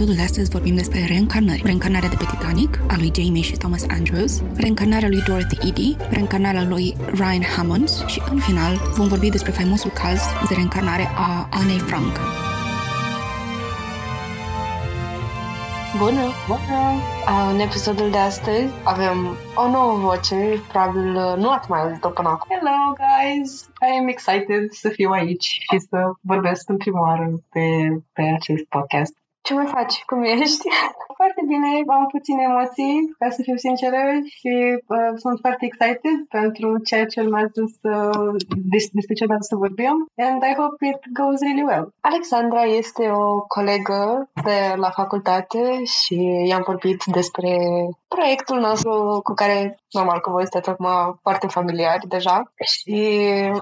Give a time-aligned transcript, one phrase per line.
[0.00, 1.62] În episodul de astăzi vorbim despre reîncarnări.
[1.64, 6.64] Reîncarnarea de pe Titanic, a lui Jamie și Thomas Andrews, reîncarnarea lui Dorothy Eady, reîncarnarea
[6.64, 11.76] lui Ryan Hammond și, în final, vom vorbi despre faimosul caz de reîncarnare a Anne
[11.88, 12.14] Frank.
[15.98, 16.24] Bună!
[16.48, 16.80] Bună!
[17.52, 21.08] În episodul de astăzi avem o nouă voce, probabil
[21.42, 22.56] nu ați mai auzit-o până acum.
[22.56, 23.50] Hello, guys!
[23.62, 27.64] I am excited să fiu aici și să vorbesc în prima oară pe,
[28.12, 29.19] pe acest podcast.
[29.42, 30.04] Ce mai faci?
[30.04, 30.68] Cum ești?
[31.20, 34.02] foarte bine, am puține emoții, ca să fiu sinceră,
[34.36, 34.52] și
[34.94, 37.90] uh, sunt foarte excited pentru ceea ce urmează să,
[38.72, 39.96] des- despre ce urmează să vorbim
[40.28, 41.84] and I hope it goes really well.
[42.00, 46.16] Alexandra este o colegă de la facultate și
[46.50, 47.50] i-am vorbit despre
[48.08, 50.88] proiectul nostru cu care, normal că voi sunteți acum
[51.22, 52.98] foarte familiari deja și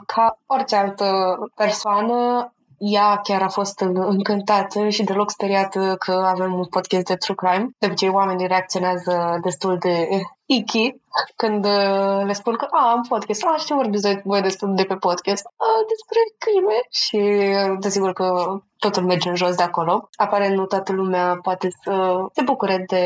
[0.06, 1.08] ca orice altă
[1.54, 7.34] persoană ea chiar a fost încântată și deloc speriată că avem un podcast de true
[7.34, 7.68] crime.
[7.78, 10.08] De obicei, oamenii reacționează destul de
[10.48, 11.00] icky
[11.36, 13.44] când uh, le spun că a, am podcast.
[13.44, 15.44] A, știu vorbiți voi despre de pe podcast?
[15.46, 16.78] A, despre crime.
[16.91, 17.20] Și
[17.56, 20.08] uh, desigur că totul merge în jos de acolo.
[20.16, 23.04] Aparent nu toată lumea poate să se bucure de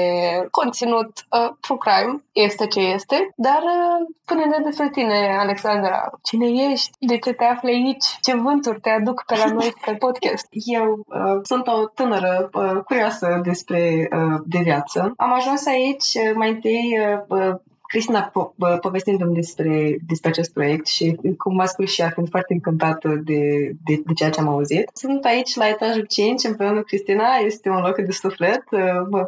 [0.50, 2.24] conținut uh, true crime.
[2.32, 3.32] Este ce este.
[3.36, 6.10] Dar uh, spune-ne despre tine, Alexandra.
[6.22, 6.90] Cine ești?
[6.98, 8.04] De ce te afli aici?
[8.20, 10.46] Ce vânturi te aduc pe la noi pe podcast?
[10.78, 15.12] Eu uh, sunt o tânără uh, curioasă despre uh, de viață.
[15.16, 17.58] Am ajuns aici uh, mai întâi uh, with
[17.92, 22.52] Cristina po- povestindu-mi despre, despre acest proiect și cum a spus și ea, fiind foarte
[22.52, 23.40] încântată de,
[23.84, 24.90] de, de ceea ce am auzit.
[24.92, 28.64] Sunt aici la etajul 5 împreună cu Cristina, este un loc de suflet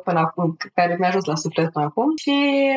[0.05, 2.37] până acum, care mi-a ajuns la suflet până acum și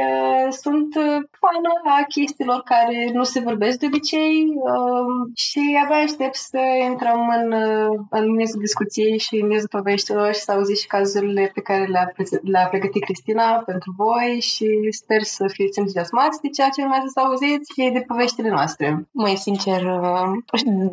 [0.09, 0.93] uh, sunt
[1.41, 6.59] fană a chestiilor care nu se vorbesc de obicei uh, și abia aștept să
[6.89, 11.51] intrăm în, uh, în miezul discuției și în miezul poveștilor și să auziți și cazurile
[11.53, 12.11] pe care le-a,
[12.41, 17.19] le-a pregătit Cristina pentru voi și sper să fiți entuziasmați de ceea ce urmează să
[17.19, 19.07] auziți și de poveștile noastre.
[19.11, 20.31] Mai sincer, uh,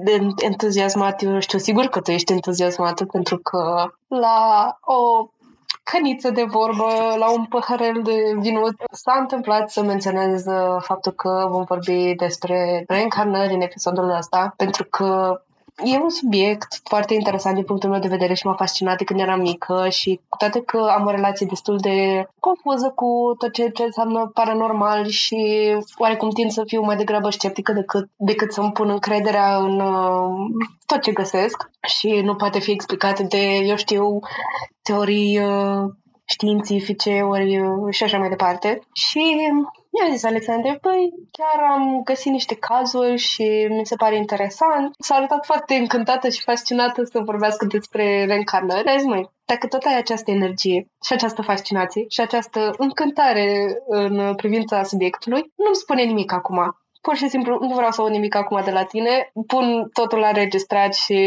[0.05, 5.29] de entuziasmat, eu știu sigur că tu ești entuziasmată pentru că la o
[5.83, 8.75] căniță de vorbă, la un păhărel de vinut.
[8.91, 14.85] S-a întâmplat să menționez uh, faptul că vom vorbi despre reîncarnări în episodul ăsta, pentru
[14.85, 15.41] că
[15.83, 19.21] E un subiect foarte interesant din punctul meu de vedere și m-a fascinat de când
[19.21, 23.69] eram mică și cu toate că am o relație destul de confuză cu tot ce,
[23.69, 25.37] ce înseamnă paranormal și
[25.99, 31.03] oarecum tind să fiu mai degrabă sceptică decât, decât să-mi pun încrederea în uh, tot
[31.03, 34.19] ce găsesc și nu poate fi explicat de, eu știu,
[34.83, 35.91] teorii uh,
[36.25, 38.81] științifice ori uh, și așa mai departe.
[38.93, 39.37] Și
[39.95, 44.95] mi-a zis Alexandre, păi chiar am găsit niște cazuri și mi se pare interesant.
[44.99, 48.89] S-a arătat foarte încântată și fascinată să vorbească despre reîncarnări.
[48.89, 54.35] A zis, măi, dacă tot ai această energie și această fascinație și această încântare în
[54.35, 56.77] privința subiectului, nu-mi spune nimic acum
[57.07, 60.31] pur și simplu nu vreau să aud nimic acum de la tine, pun totul la
[60.31, 61.19] registrat și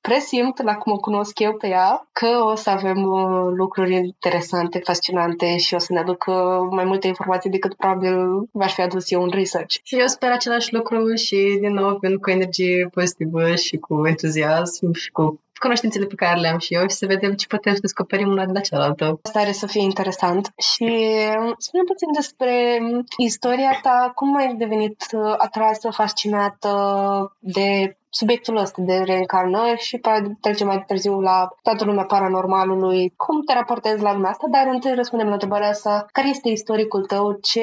[0.00, 4.78] presimt, la cum o cunosc eu pe ea, că o să avem uh, lucruri interesante,
[4.84, 6.32] fascinante și o să ne aducă
[6.70, 8.14] mai multe informații decât probabil
[8.52, 9.74] v-aș fi adus eu un research.
[9.82, 14.92] Și eu sper același lucru și, din nou, vin cu energie pozitivă și cu entuziasm
[14.92, 17.80] și cu cunoștințele pe care le am și eu și să vedem ce putem să
[17.80, 19.18] descoperim una de la cealaltă.
[19.22, 20.52] Asta are să fie interesant.
[20.56, 20.88] Și
[21.58, 22.78] spune puțin despre
[23.16, 26.72] istoria ta, cum ai devenit uh, atrasă, fascinată
[27.38, 33.12] de subiectul ăsta de reîncarnări și poate trecem mai târziu la toată lumea paranormalului.
[33.16, 34.46] Cum te raportezi la lumea asta?
[34.50, 36.06] Dar întâi răspundem la întrebarea asta.
[36.12, 37.38] Care este istoricul tău?
[37.42, 37.62] Ce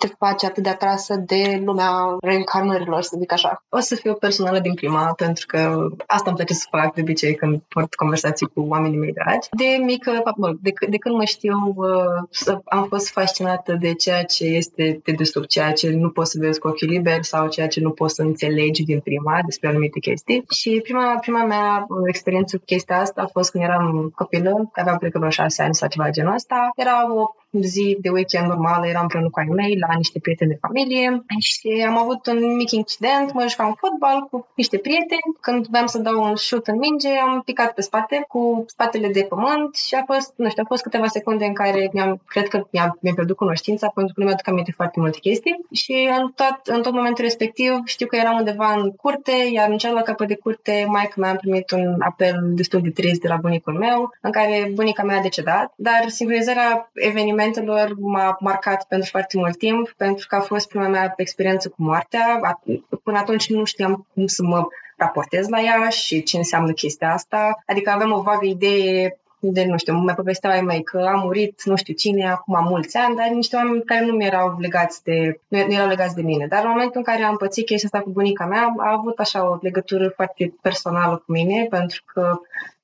[0.00, 3.64] te face atât de atrasă de lumea reîncarnărilor, să zic așa?
[3.68, 5.58] O să fiu personală din prima, pentru că
[6.06, 9.48] asta îmi place să fac de obicei când port conversații cu oamenii mei dragi.
[9.50, 10.22] De mică,
[10.60, 15.48] de, de când mă știu, uh, am fost fascinată de ceea ce este de desubt,
[15.48, 18.22] ceea ce nu poți să vezi cu ochii liberi sau ceea ce nu poți să
[18.22, 20.44] înțelegi din prima despre anumite chestii.
[20.50, 25.12] Și prima, prima mea experiență cu chestia asta a fost când eram copilă, aveam cred
[25.12, 26.70] că vreo șase ani sau ceva genul ăsta.
[26.76, 30.58] Era o zi de weekend normală, eram împreună cu ai mei la niște prieteni de
[30.60, 31.24] familie.
[31.38, 35.98] Și am avut un mic incident, mă jucam fotbal cu niște prieteni, când vreau să
[35.98, 40.02] dau un șut în minge, am picat pe spate cu spatele de pământ și a
[40.06, 43.36] fost, nu știu, a fost câteva secunde în care mi-am, cred că mi-am, mi-am pierdut
[43.36, 45.58] cunoștința pentru că nu mi-aduc aminte foarte multe chestii.
[45.72, 49.78] Și în tot, în tot momentul respectiv știu că eram undeva în curte, iar în
[49.78, 53.36] celălalt capăt de curte, mai mea am primit un apel destul de trist de la
[53.36, 56.90] bunicul meu, în care bunica mea a decedat, dar sincronizarea
[57.40, 61.76] evenimentelor m-a marcat pentru foarte mult timp, pentru că a fost prima mea experiență cu
[61.76, 62.58] moartea.
[63.02, 64.66] Până atunci nu știam cum să mă
[64.96, 67.62] raportez la ea și ce înseamnă chestia asta.
[67.66, 71.62] Adică aveam o vagă idee de, nu știu, mai povesteau ai mei că a murit
[71.64, 75.40] nu știu cine acum mulți ani, dar niște oameni care nu mi erau legați de,
[75.48, 76.46] nu erau legați de mine.
[76.46, 79.50] Dar în momentul în care am pățit chestia asta cu bunica mea, a avut așa
[79.50, 82.40] o legătură foarte personală cu mine, pentru că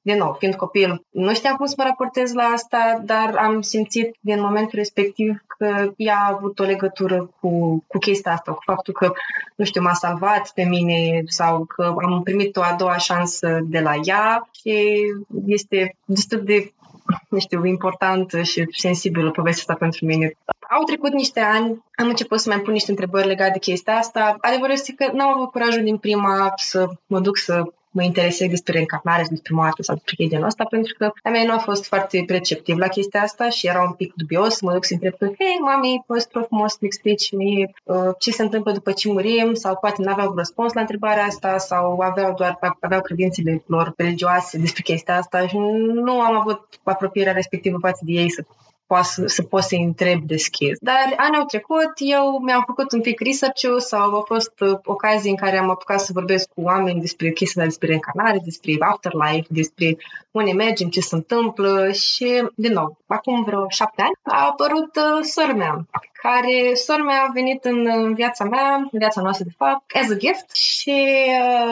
[0.07, 4.17] din nou, fiind copil, nu știam cum să mă raportez la asta, dar am simțit
[4.21, 8.95] din momentul respectiv că ea a avut o legătură cu, cu chestia asta, cu faptul
[8.95, 9.13] că,
[9.57, 13.81] nu știu, m-a salvat pe mine sau că am primit o a doua șansă de
[13.81, 15.03] la ea și
[15.47, 16.73] este destul de
[17.29, 20.33] nu știu, important și sensibilă povestea asta pentru mine.
[20.71, 24.37] Au trecut niște ani, am început să mai pun niște întrebări legate de chestia asta.
[24.41, 27.63] Adevărul este că n-am avut curajul din prima să mă duc să
[27.97, 31.53] mă interesez despre reîncarnare, despre moarte sau despre chestia asta, pentru că a mea nu
[31.53, 34.61] a fost foarte receptiv la chestia asta și era un pic dubios.
[34.61, 38.31] Mă duc să întreb că, hei, mami, poți rog frumos să-mi explici mie uh, ce
[38.31, 42.35] se întâmplă după ce murim sau poate nu aveau răspuns la întrebarea asta sau aveau
[42.35, 45.57] doar aveau credințele lor religioase despre chestia asta și
[46.05, 48.45] nu am avut apropierea respectivă față de ei să
[48.87, 50.79] poate să, să pot să-i întreb deschis.
[50.81, 55.31] Dar anii au trecut, eu mi-am făcut un pic research sau au fost uh, ocazii
[55.31, 59.97] în care am apucat să vorbesc cu oameni despre chestii despre reîncarnare, despre afterlife, despre
[60.31, 65.23] unde mergem, ce se întâmplă și, din nou, acum vreo șapte ani a apărut uh,
[65.23, 69.85] sora mea, care sora mea a venit în viața mea, în viața noastră de fapt,
[69.95, 70.97] as a gift și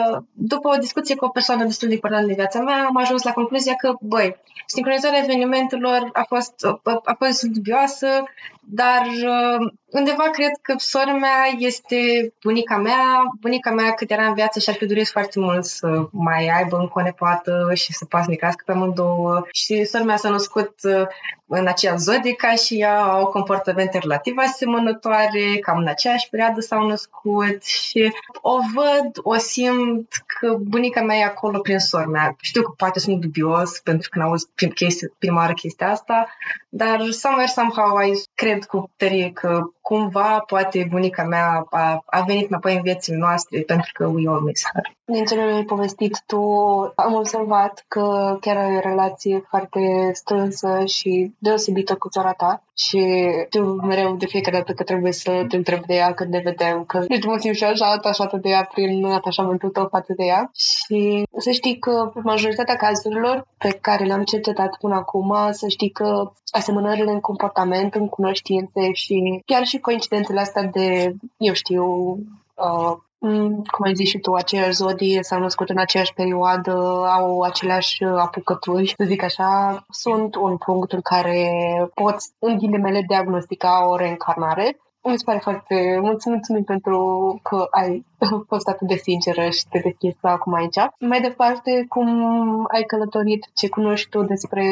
[0.09, 3.23] uh, după o discuție cu o persoană destul de importantă din viața mea am ajuns
[3.23, 4.35] la concluzia că, băi,
[4.65, 6.53] sincronizarea evenimentelor a fost,
[6.83, 8.23] a, a fost dubioasă,
[8.67, 13.23] dar uh, undeva cred că sora mea este bunica mea.
[13.39, 16.93] Bunica mea cât era în viață și-ar fi dorit foarte mult să mai aibă încă
[16.95, 19.45] o nepoată și să poată să pe amândouă.
[19.51, 21.07] Și sora mea s-a născut uh,
[21.47, 26.87] în aceeași zodie ca și ea, au comportamente relativ asemănătoare, cam în aceeași perioadă s-au
[26.87, 30.07] născut și o văd, o simt
[30.39, 32.35] că bunica mea e acolo prin sora mea.
[32.41, 34.47] Știu că poate sunt dubios pentru că n-auzi
[35.19, 36.27] prima oară chestia asta,
[36.69, 42.49] dar somewhere, somehow, I cred cu tărie că cumva poate bunica mea a, a venit
[42.49, 44.94] înapoi în viețile noastre pentru că we all miss her.
[45.07, 46.41] Din ce mi-ai povestit tu,
[46.95, 53.05] am observat că chiar ai o relație foarte strânsă și deosebită cu țara ta și
[53.49, 56.83] tu mereu de fiecare dată că trebuie să te întreb de ea când ne vedem,
[56.83, 60.51] că ești mă simt și așa atașată de ea prin atașamentul tău față de ea.
[60.53, 66.31] Și să știi că majoritatea cazurilor pe care le-am cercetat până acum, să știi că
[66.51, 71.85] asemănările în comportament, în cunoștințe și chiar și coincidențele astea de, eu știu,
[72.55, 72.97] uh,
[73.71, 76.71] cum ai zis și tu, aceeași zodie s-au născut în aceeași perioadă,
[77.19, 81.49] au aceleași apucături, să zic așa, sunt un punct în care
[81.93, 84.77] poți, în ghilimele, diagnostica o reîncarnare
[85.09, 85.99] mi se pare foarte...
[86.01, 88.05] Mulțumim pentru că ai
[88.49, 90.79] fost atât de sinceră și te deschizi acum aici.
[90.99, 92.07] Mai departe, cum
[92.73, 94.65] ai călătorit, ce cunoști tu despre,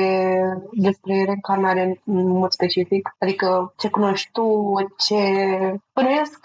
[0.72, 3.16] despre reîncarnare în mod specific?
[3.20, 5.16] Adică ce cunoști tu, ce...
[5.94, 6.40] Bănuiesc,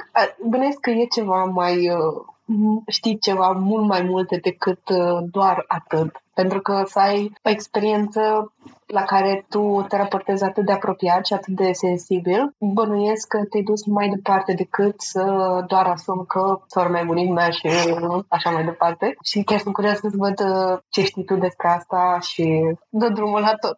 [0.45, 1.90] bănuiesc că e ceva mai
[2.87, 6.23] știi ceva mult mai multe decât uh, doar atât.
[6.35, 8.52] Pentru că să ai o experiență
[8.88, 13.62] la care tu te raportezi atât de apropiat și atât de sensibil, bănuiesc că te-ai
[13.62, 15.25] dus mai departe decât să
[15.66, 17.68] doar asum că sora mea bunic mea și
[18.28, 19.16] așa mai departe.
[19.25, 23.40] Și chiar sunt curioasă să văd uh, ce știi tu despre asta și dă drumul
[23.40, 23.75] la tot.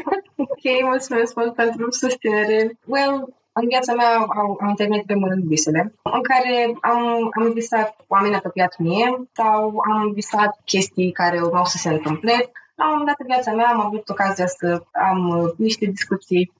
[0.52, 2.78] ok, mulțumesc mult pentru susținere.
[2.86, 7.96] Well, în viața mea am, am întâlnit pe mult visele, în care am, am visat
[8.08, 12.52] oameni apropiați mie sau am visat chestii care urmau să se întâmple.
[12.74, 16.52] La un moment dat în viața mea am avut ocazia să am uh, niște discuții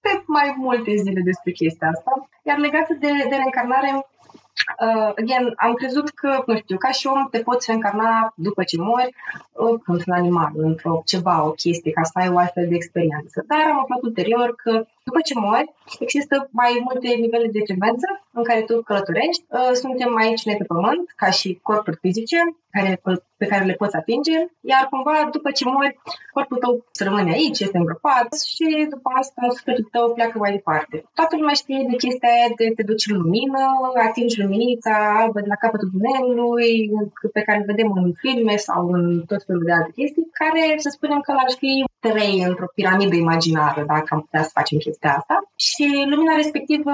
[0.00, 2.28] pe mai multe zile despre chestia asta.
[2.42, 4.06] Iar legată de, de reîncarnare,
[4.78, 8.76] Uh, again, am crezut că, nu știu, ca și om te poți reîncarna după ce
[8.78, 9.14] mori
[9.52, 13.44] uh, într-un animal, într-o ceva, o chestie, ca să ai o astfel de experiență.
[13.46, 18.44] Dar am aflat ulterior că După ce mori, există mai multe nivele de frecvență în
[18.44, 19.44] care tu călătorești.
[19.48, 22.38] Uh, suntem aici noi pe pământ, ca și corpuri fizice,
[22.70, 23.00] care,
[23.36, 24.38] pe care le poți atinge,
[24.72, 25.98] iar cumva după ce mori,
[26.32, 30.96] corpul tău să rămâne aici, este îngropat și după asta sufletul tău pleacă mai departe.
[31.14, 33.62] Toată lumea știe de chestia aia de te duci în lumină,
[34.08, 36.90] atingi luminița albă de la capătul tunelului,
[37.32, 40.88] pe care îl vedem în filme sau în tot felul de alte chestii, care să
[40.92, 45.36] spunem că ar fi trei într-o piramidă imaginară, dacă am putea să facem chestia asta.
[45.56, 46.92] Și lumina respectivă,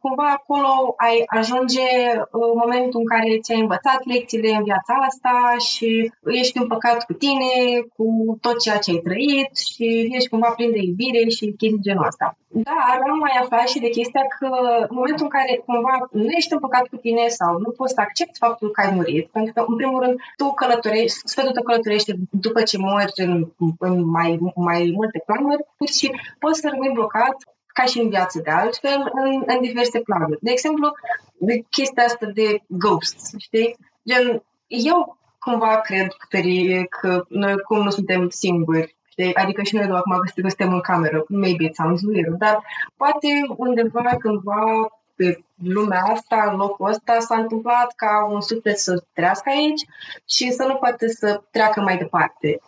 [0.00, 1.88] cumva acolo ai ajunge
[2.30, 5.34] în momentul în care ți-ai învățat lecțiile în viața asta
[5.68, 7.50] și ești împăcat cu tine,
[7.96, 8.06] cu
[8.40, 9.86] tot ceea ce ai trăit și
[10.16, 12.36] ești cumva plin de iubire și chestii genul ăsta.
[12.50, 14.46] Dar am mai aflat și de chestia că
[14.88, 18.38] în momentul în care cumva nu ești împăcat cu tine sau nu poți să accepti
[18.38, 22.62] faptul că ai murit, pentru că în primul rând tu călătorești, sfătul tău călătorește după
[22.62, 27.36] ce morți în, în mai, mai multe planuri și poți să rămâi blocat
[27.66, 30.38] ca și în viață de altfel, în, în diverse planuri.
[30.40, 30.92] De exemplu,
[31.38, 33.76] de chestia asta de ghosts, știi?
[34.08, 39.34] Gen, eu cumva cred tărie că noi cum nu suntem singuri știi?
[39.34, 42.62] Adică și noi doar acum că suntem în cameră, maybe it sounds weird, dar
[42.96, 49.02] poate undeva cândva pe lumea asta, în locul ăsta, s-a întâmplat ca un suflet să
[49.12, 49.82] trească aici
[50.28, 52.60] și să nu poate să treacă mai departe.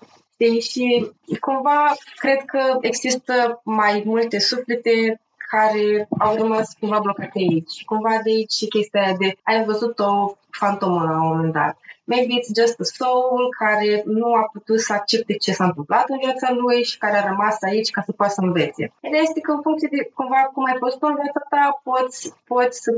[0.60, 7.84] Și cumva cred că există mai multe suflete care au rămas cumva blocate aici.
[7.84, 11.76] Cumva de aici și chestia de ai văzut o fantomă la un moment dat.
[12.12, 16.18] Maybe it's just a soul care nu a putut să accepte ce s-a întâmplat în
[16.24, 18.92] viața lui și care a rămas aici ca să poată să învețe.
[19.00, 22.32] Ideea este că în funcție de cumva cum ai fost tu în viața ta, poți,
[22.52, 22.90] poți să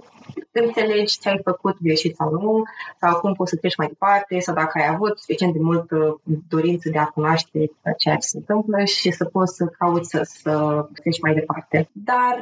[0.53, 2.63] înțelegi ce ai făcut greșit sau nu,
[3.01, 6.89] sau cum poți să treci mai departe, sau dacă ai avut suficient de multă dorință
[6.93, 7.59] de a cunoaște
[7.97, 10.53] ceea ce se întâmplă și să poți să cauți să, să
[11.01, 11.89] treci mai departe.
[11.93, 12.37] Dar,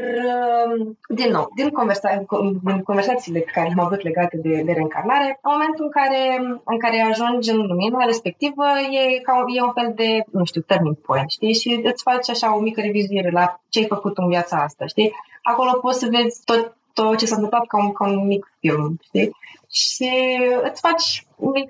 [0.67, 2.25] um, din nou, din, conversa-
[2.63, 6.21] din conversațiile pe care le-am avut legate de, de reîncarnare, în momentul în care
[6.65, 10.97] în care ajungi în lumina respectivă e, ca, e un fel de, nu știu, turning
[10.97, 11.55] point, știi?
[11.55, 15.13] Și îți faci așa o mică revizuire la ce ai făcut în viața asta, știi?
[15.43, 18.99] Acolo poți să vezi tot, tot ce s-a întâmplat ca un, ca un mic film,
[19.03, 19.31] știi?
[19.71, 21.27] Și îți faci,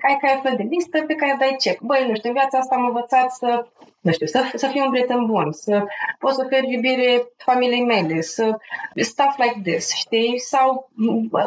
[0.07, 1.81] ai ca un fel de listă pe care dai check.
[1.81, 3.67] Băi, nu știu, în viața asta am învățat să
[4.01, 5.85] nu știu, să, să fiu un prieten bun, să
[6.19, 8.57] pot să ofer iubire familiei mele, să
[8.95, 10.39] stuff like this, știi?
[10.39, 10.89] Sau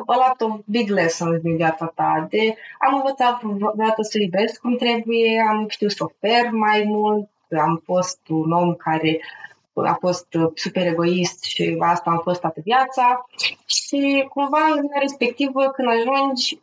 [0.06, 2.26] a lot of big lessons din viața ta.
[2.30, 7.82] De, am învățat vreodată să iubesc cum trebuie, am știut să ofer mai mult, am
[7.84, 9.20] fost un om care
[9.74, 13.26] a fost super egoist și asta am fost toată viața.
[13.66, 16.58] Și cumva în respectivă când ajungi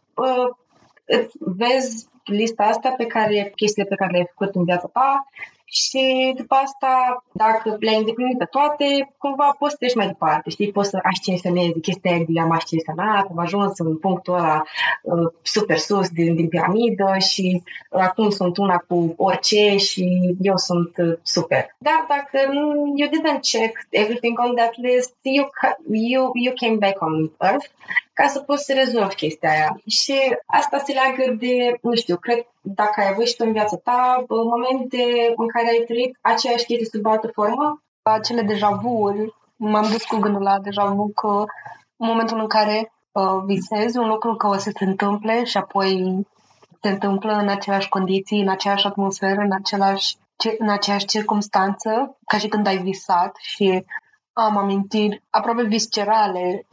[1.39, 5.27] vezi lista asta pe care, chestiile pe care le-ai făcut în viața ta
[5.71, 10.71] și după asta, dacă le-ai îndeplinit pe toate, cumva poți să treci mai departe, știi?
[10.71, 14.63] Poți să ascensionezi chestia de am ascensionat, am ajuns în punctul ăla
[15.01, 20.57] uh, super sus din, din piramidă și uh, acum sunt una cu orice și eu
[20.57, 21.75] sunt uh, super.
[21.77, 22.51] Dar dacă
[22.95, 25.49] you didn't check everything on that list, you,
[25.91, 27.67] you, you came back on Earth
[28.13, 29.81] ca să poți să rezolvi chestia aia.
[29.87, 30.15] Și
[30.45, 34.25] asta se leagă de, nu știu, cred dacă ai avut și tu în viața ta
[34.27, 37.81] momente în care ai trăit aceeași chestie sub altă formă?
[38.01, 39.13] Acele deja vu
[39.55, 41.43] m-am dus cu gândul la deja vu că
[41.97, 46.17] în momentul în care uh, visezi un lucru că o să se întâmple și apoi
[46.81, 50.17] se întâmplă în aceleași condiții, în aceeași atmosferă, în, același,
[50.57, 53.85] în aceeași circunstanță, ca și când ai visat și
[54.33, 56.65] am amintiri aproape viscerale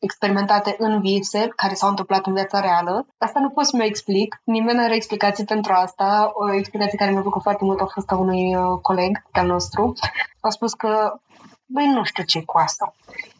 [0.00, 3.06] experimentate în vise care s-au întâmplat în viața reală.
[3.18, 4.40] Asta nu pot să mă explic.
[4.44, 6.30] Nimeni nu are explicații pentru asta.
[6.32, 9.92] O explicație care mi-a plăcut foarte mult a fost a unui uh, coleg al nostru.
[10.40, 11.20] A spus că,
[11.66, 12.94] băi, nu știu ce cu asta.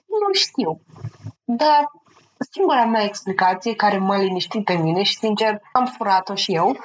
[0.06, 0.80] Nu știu.
[1.44, 1.90] Dar
[2.50, 6.76] singura mea explicație care m-a liniștit pe mine și, sincer, am furat-o și eu,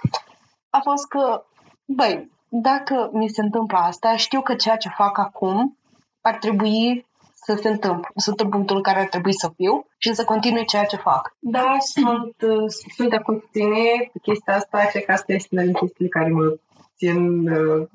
[0.70, 1.46] a fost că,
[1.86, 5.78] băi, dacă mi se întâmplă asta, știu că ceea ce fac acum
[6.22, 7.08] ar trebui
[7.46, 8.10] să se întâmple.
[8.16, 11.36] Sunt în punctul în care ar trebui să fiu și să continui ceea ce fac.
[11.40, 14.86] Da, sunt, uh, sunt de acord cu tine cu chestia asta.
[14.92, 16.56] Cred că asta este una din chestiile care mă
[16.98, 17.88] țin uh,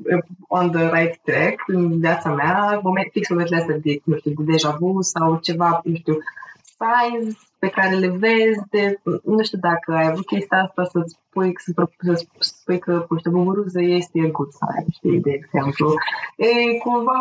[0.48, 2.80] on the right track în viața mea.
[2.82, 6.18] Moment, fix momentele astea de, nu știu, de deja vu sau ceva, nu știu,
[6.62, 11.52] signs pe care le vezi de, nu știu dacă ai avut chestia asta să-ți spui,
[11.56, 15.94] să, să spui că, nu știu, buburuză este good sign, știi, de exemplu.
[16.36, 17.20] E, cumva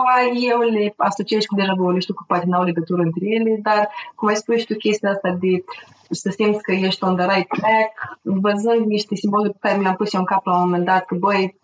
[0.52, 4.28] eu le asociez cu deja vu, știu că poate n-au legătură între ele, dar cum
[4.28, 5.64] ai spus și tu chestia asta de
[6.10, 7.92] să simți că ești on the right track,
[8.22, 11.06] văzând niște simboluri pe care mi le-am pus eu în cap la un moment dat,
[11.06, 11.60] că băi,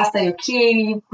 [0.00, 0.46] asta e ok,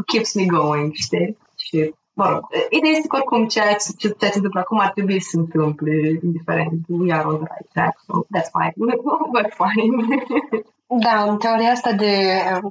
[0.07, 1.37] keeps me going, știi?
[1.57, 4.91] Și mă rog, ideea este că oricum ceea ce, ceea ce se întâmplă acum ar
[4.91, 5.93] trebui să se întâmple,
[6.23, 6.81] indiferent.
[6.89, 8.75] We are on the right track, so that's fine.
[9.35, 9.95] We're fine.
[10.89, 12.13] Da, în teoria asta de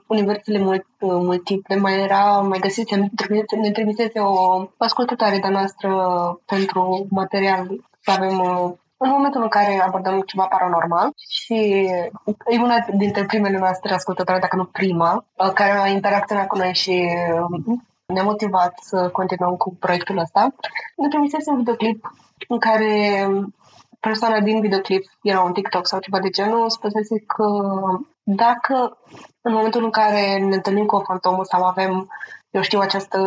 [0.08, 2.96] universele mult, multiple mai era, mai găsise,
[3.62, 5.90] ne trimisese o ascultătoare de noastră
[6.46, 7.68] pentru material
[8.00, 8.40] să avem
[8.98, 11.54] în momentul în care abordăm ceva paranormal și
[12.46, 17.10] e una dintre primele noastre ascultătoare, dacă nu prima, care a interacționat cu noi și
[18.06, 20.56] ne-a motivat să continuăm cu proiectul ăsta.
[20.96, 22.12] Ne trimisese un videoclip
[22.48, 23.28] în care
[24.00, 27.46] persoana din videoclip era un TikTok sau ceva de genul, spusese că
[28.24, 28.98] dacă
[29.42, 32.10] în momentul în care ne întâlnim cu o fantomă sau avem,
[32.50, 33.20] eu știu, această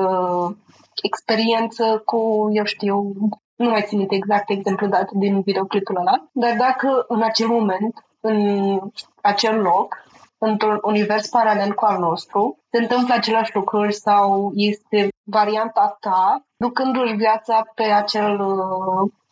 [1.03, 3.13] experiență cu, eu știu,
[3.57, 8.79] nu mai țin exact exemplu dat din videoclipul ăla, dar dacă în acel moment, în
[9.23, 9.97] acel loc,
[10.39, 17.15] într-un univers paralel cu al nostru, se întâmplă aceleași lucruri sau este varianta ta, ducându-și
[17.15, 18.41] viața pe, acel,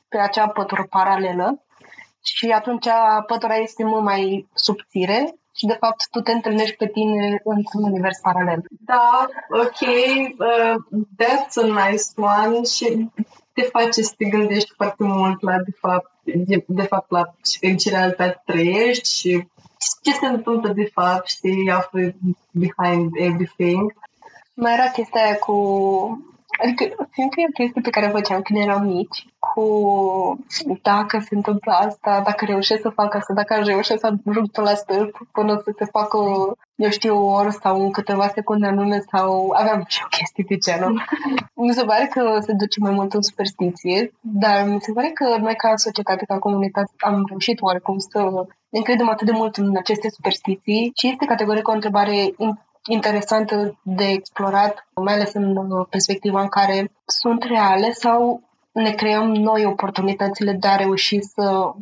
[0.08, 1.60] pe acea pătură paralelă
[2.22, 2.86] și atunci
[3.26, 8.18] pătura este mult mai subțire și de fapt tu te întâlnești pe tine într-un univers
[8.20, 8.64] paralel.
[8.68, 10.74] Da, ok, uh,
[11.22, 13.10] that's a nice one și
[13.52, 17.76] te face să te gândești foarte mult la, de fapt, de, de fapt la în
[17.76, 19.48] ce realitate trăiești și
[20.02, 22.14] ce se întâmplă de fapt, știi, after
[22.50, 23.94] behind everything.
[24.54, 25.54] Mai era chestia cu
[26.62, 29.64] Adică, fiindcă e o chestie pe care o făceam când eram mici, cu
[30.82, 34.60] dacă se întâmplă asta, dacă reușesc să fac asta, dacă aș reuși să ajung pe
[34.60, 36.18] la stâlp până să se facă,
[36.74, 40.56] eu știu, o oră sau în câteva secunde anume sau aveam și o chestie de
[40.56, 41.02] genul.
[41.54, 45.36] mi se pare că se duce mai mult în superstiție, dar mi se pare că
[45.40, 48.18] noi ca societate, ca comunitate, am reușit oarecum să
[48.68, 52.34] ne încredem atât de mult în aceste superstiții și este categoric o întrebare
[52.88, 59.64] interesantă de explorat, mai ales în perspectiva în care sunt reale sau ne creăm noi
[59.64, 61.72] oportunitățile de a reuși să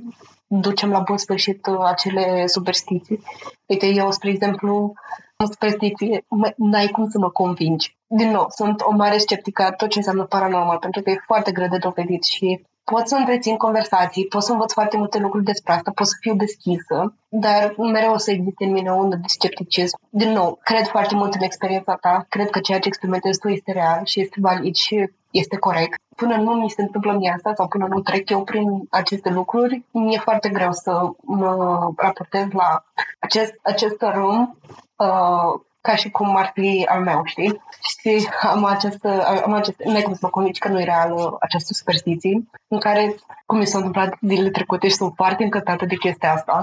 [0.46, 3.22] ducem la bun sfârșit acele superstiții.
[3.66, 4.92] Uite, eu, spre exemplu,
[5.36, 6.24] o superstiție,
[6.56, 7.96] n-ai cum să mă convingi.
[8.06, 11.68] Din nou, sunt o mare sceptică tot ce înseamnă paranormal, pentru că e foarte greu
[11.68, 15.90] de dovedit și pot să întrețin conversații, pot să învăț foarte multe lucruri despre asta,
[15.94, 19.98] pot să fiu deschisă, dar mereu o să existe în mine o undă de scepticism.
[20.10, 23.72] Din nou, cred foarte mult în experiența ta, cred că ceea ce experimentezi tu este
[23.72, 25.98] real și este valid și este corect.
[26.16, 29.84] Până nu mi se întâmplă mie asta sau până nu trec eu prin aceste lucruri,
[29.90, 32.84] mi-e foarte greu să mă raportez la
[33.18, 34.58] acest, acest râm
[34.96, 37.60] uh, ca și cum ar fi al meu, știi?
[37.80, 41.72] Și am această, am acest, nu cum să mă convingi că nu e reală această
[41.72, 43.14] superstiție, în care,
[43.46, 46.62] cum mi s-a întâmplat zilele trecute și sunt foarte încântată de chestia asta,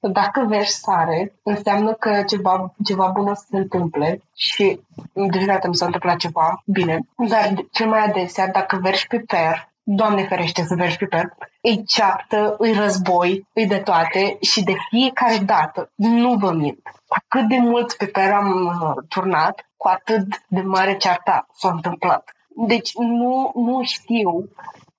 [0.00, 4.80] dacă vezi sare, înseamnă că ceva, ceva bun o să se întâmple și
[5.12, 9.69] de dată mi s-a întâmplat ceva bine, dar cel mai adesea, dacă vergi pe per,
[9.92, 14.74] Doamne ferește să vergi pe per, îi ceartă, îi război, îi de toate și de
[14.88, 19.88] fiecare dată, nu vă mint, cu cât de mult pe care am uh, turnat, cu
[19.88, 22.34] atât de mare cearta s-a întâmplat.
[22.66, 24.48] Deci nu, nu știu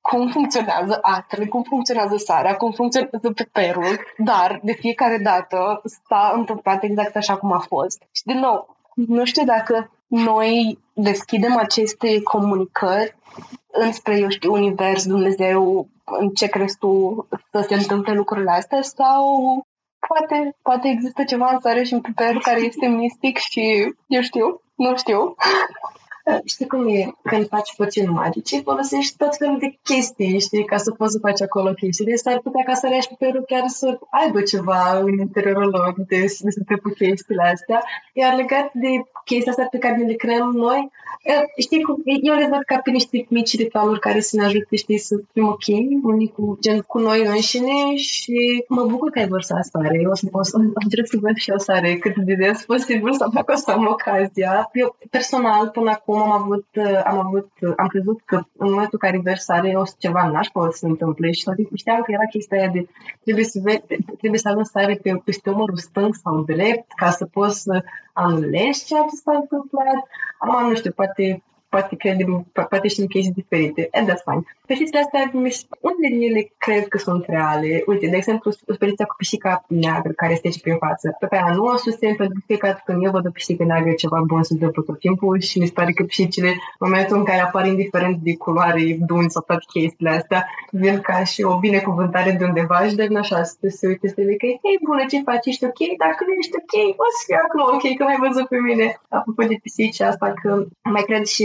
[0.02, 6.84] cum funcționează atrele, cum funcționează sarea, cum funcționează peperul, dar de fiecare dată s-a întâmplat
[6.84, 8.02] exact așa cum a fost.
[8.12, 13.16] Și din nou, nu știu dacă noi deschidem aceste comunicări
[13.72, 19.26] înspre, eu știu, univers, Dumnezeu, în ce crezi tu să se întâmple lucrurile astea sau
[20.08, 24.62] poate, poate există ceva în sare și în piper care este mistic și eu știu,
[24.76, 25.36] nu știu.
[26.46, 30.92] Știi cum e când faci poțiuni magice, folosești tot felul de chestii, știi, ca să
[30.92, 32.06] poți să faci acolo chestii.
[32.06, 36.20] Deci s-ar putea ca să și piperul chiar să aibă ceva în interiorul lor de,
[36.20, 37.84] de să te chestiile astea.
[38.14, 38.88] Iar legat de
[39.26, 40.92] chestia asta pe care ne le creăm noi,
[41.58, 44.98] știi, cum, eu le văd ca pe niște mici ritualuri care să ne ajute, știi,
[44.98, 45.68] să fim ok,
[46.04, 50.00] unii cu, gen, cu noi înșine și mă bucur că ai vărsat stare.
[50.02, 53.14] Eu o să, o să încerc să văd și o sare cât de des posibil
[53.14, 54.70] să fac o să am ocazia.
[54.74, 56.66] Eu, personal, până acum am avut,
[57.04, 60.72] am avut, am crezut că în momentul în care versare o să ceva nașpa o
[60.72, 62.88] să se întâmple și tot știam că era chestia aia de
[63.24, 63.84] trebuie să, ve-
[64.18, 68.86] trebuie să avem stare pe, peste umărul stâng sau drept ca să poți să anulezi
[68.86, 70.02] ceea ce s-a întâmplat.
[70.38, 73.82] Am, nu știu, poate poate credem, poate știm chestii diferite.
[73.92, 74.44] And that's fine.
[74.68, 75.32] Chestiile astea,
[75.88, 77.84] unele din ele cred că sunt reale.
[77.86, 81.16] Uite, de exemplu, speriția cu pisica neagră care este și prin față.
[81.20, 84.20] Pe care nu o susțin pentru că fiecare când eu văd o pisică neagră, ceva
[84.32, 87.42] bun se întâmplă tot timpul și mi se pare că pisicile, în momentul în care
[87.42, 92.46] apar indiferent de culoare, duni sau toate chestiile astea, vin ca și o binecuvântare de
[92.46, 95.80] undeva și de așa să se uite să că hei, bună, ce faci, ești ok?
[96.04, 98.86] Dacă nu ești ok, o să fie acum ok, că mai văzut pe mine.
[99.18, 100.50] Apropo de pisici asta, că
[100.96, 101.44] mai cred și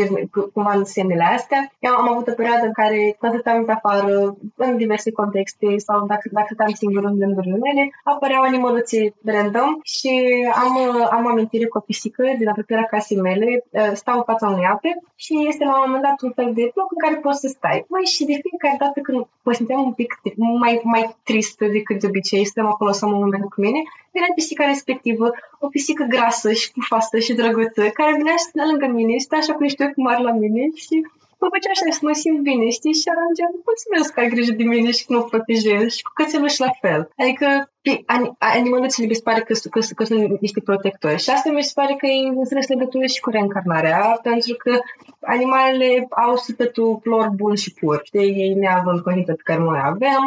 [0.53, 1.73] cumva în semnele astea.
[1.79, 6.07] Eu am avut o perioadă în care când stăteam pe afară, în diverse contexte sau
[6.07, 10.13] dacă, dacă stăteam singur în gândurile mele, apăreau animăluțe random și
[10.55, 10.73] am,
[11.11, 14.91] am amintire cu o pisică din apropierea casei mele, uh, stau în fața unei ape
[15.15, 17.85] și este la un moment dat un fel de loc în care poți să stai.
[17.89, 20.11] Mai și de fiecare dată când mă simțeam un pic
[20.63, 23.81] mai, mai tristă decât de obicei, stăm acolo să am un moment cu mine,
[24.19, 29.19] era pisica respectivă, o pisică grasă și pufoasă și drăguță, care venea și lângă mine,
[29.19, 30.97] sta așa cu niște ochi mari la mine și
[31.41, 32.99] mă făcea așa să mă simt bine, știi?
[33.01, 36.13] Și eram gen, mulțumesc că ai grijă de mine și că mă protejezi și cu
[36.19, 37.01] cățelul și la fel.
[37.23, 37.49] Adică
[38.39, 41.79] animaluțele mi se pare că, că, că, că sunt niște protectori și asta mi se
[41.79, 44.73] pare că e în strâns legătură și cu reîncarnarea, pentru că
[45.35, 45.91] animalele
[46.27, 48.35] au sufletul lor bun și pur, știi?
[48.43, 50.23] Ei neavând conștiința pe care noi avem,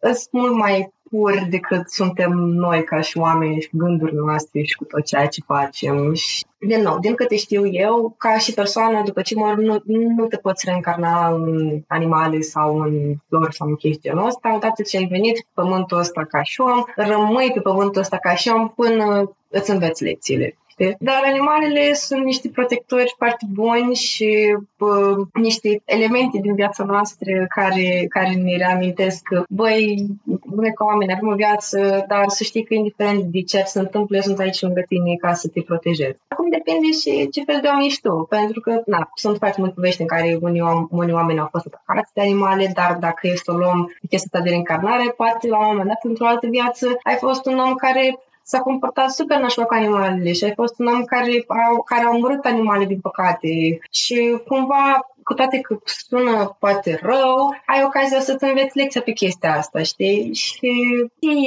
[0.00, 4.84] sunt mult mai pur decât suntem noi ca și oameni și gândurile noastre și cu
[4.84, 6.14] tot ceea ce facem.
[6.14, 9.82] Și, din nou, din câte știu eu, ca și persoană, după ce mor, nu,
[10.16, 14.54] nu te poți reîncarna în animale sau în flori sau în chestii genul ăsta.
[14.54, 18.34] Odată ce ai venit pe pământul ăsta ca și om, rămâi pe pământul ăsta ca
[18.34, 20.96] și om până îți înveți lecțiile știi?
[20.98, 28.06] Dar animalele sunt niște protectori foarte buni și bă, niște elemente din viața noastră care,
[28.08, 30.06] care ne reamintesc că, băi,
[30.54, 34.16] noi ca oameni avem o viață, dar să știi că indiferent de ce se întâmplă,
[34.16, 36.12] eu sunt aici lângă tine ca să te protejez.
[36.28, 39.74] Acum depinde și ce fel de om ești tu, pentru că, na, sunt foarte multe
[39.74, 43.52] povești în care unii, unii oameni au fost atacați de animale, dar dacă este să
[43.52, 47.46] o luăm chestia de reîncarnare, poate la un moment dat, într-o altă viață, ai fost
[47.46, 48.18] un om care
[48.50, 52.14] s-a comportat super nașpa cu animalele și ai fost un om care, au, care a
[52.14, 53.78] omorât animale, din păcate.
[53.90, 59.56] Și cumva cu toate că sună poate rău, ai ocazia să-ți înveți lecția pe chestia
[59.56, 60.34] asta, știi?
[60.34, 60.70] Și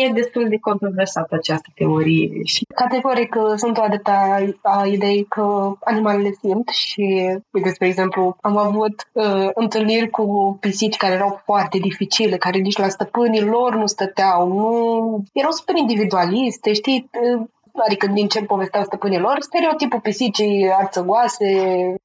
[0.04, 2.44] e destul de controversată această teorie.
[2.44, 2.66] Și...
[2.76, 4.12] Categoric sunt o adeptă
[4.62, 7.06] a ideii că animalele simt și,
[7.52, 12.78] uite, spre exemplu, am avut uh, întâlniri cu pisici care erau foarte dificile, care nici
[12.78, 15.24] la stăpânii lor nu stăteau, nu...
[15.34, 17.10] erau super individualiste, știi?
[17.86, 21.50] Adică din ce povesteau stăpânilor, stereotipul pisicii arțăgoase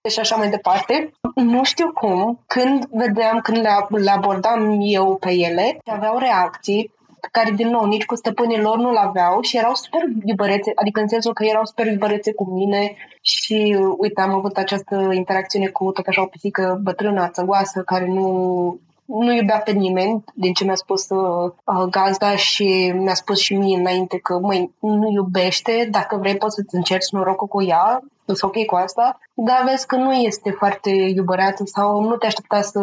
[0.08, 1.10] și așa mai departe.
[1.34, 6.94] Nu știu cum, când vedeam, când le, le abordam eu pe ele, aveau reacții
[7.30, 11.08] care, din nou, nici cu stăpânii lor nu-l aveau și erau super iubărețe, adică în
[11.08, 16.06] sensul că erau super iubărețe cu mine și, uite, am avut această interacțiune cu tot
[16.06, 21.08] așa o pisică bătrână, ațăgoasă, care nu nu iubea pe nimeni, din ce mi-a spus
[21.08, 21.52] uh,
[21.90, 26.74] gazda și mi-a spus și mie înainte că, măi, nu iubește, dacă vrei poți să-ți
[26.74, 31.62] încerci norocul cu ea, sunt ok cu asta, dar vezi că nu este foarte iubăreată
[31.64, 32.80] sau nu te aștepta să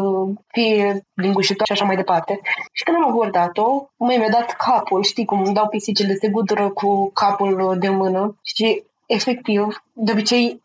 [0.47, 2.39] fie lingușitor și așa mai departe.
[2.71, 6.69] Și când am abordat-o, măi, mi-a dat capul, știi cum îmi dau pisicile, se gudură
[6.69, 10.62] cu capul de mână și efectiv, de obicei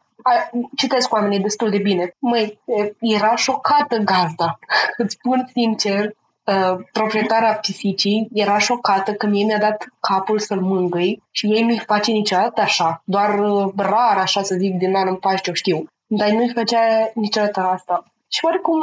[0.77, 2.15] citesc oamenii destul de bine.
[2.19, 2.61] Măi,
[3.01, 4.59] era șocată gazda.
[5.03, 6.05] Îți spun sincer,
[6.45, 11.83] uh, proprietara pisicii era șocată că mie mi-a dat capul să-l mângâi și ei nu-i
[11.87, 15.87] face niciodată așa, doar uh, rar așa să zic din an în paște, știu.
[16.07, 18.05] Dar nu-i făcea niciodată asta.
[18.29, 18.81] Și oricum,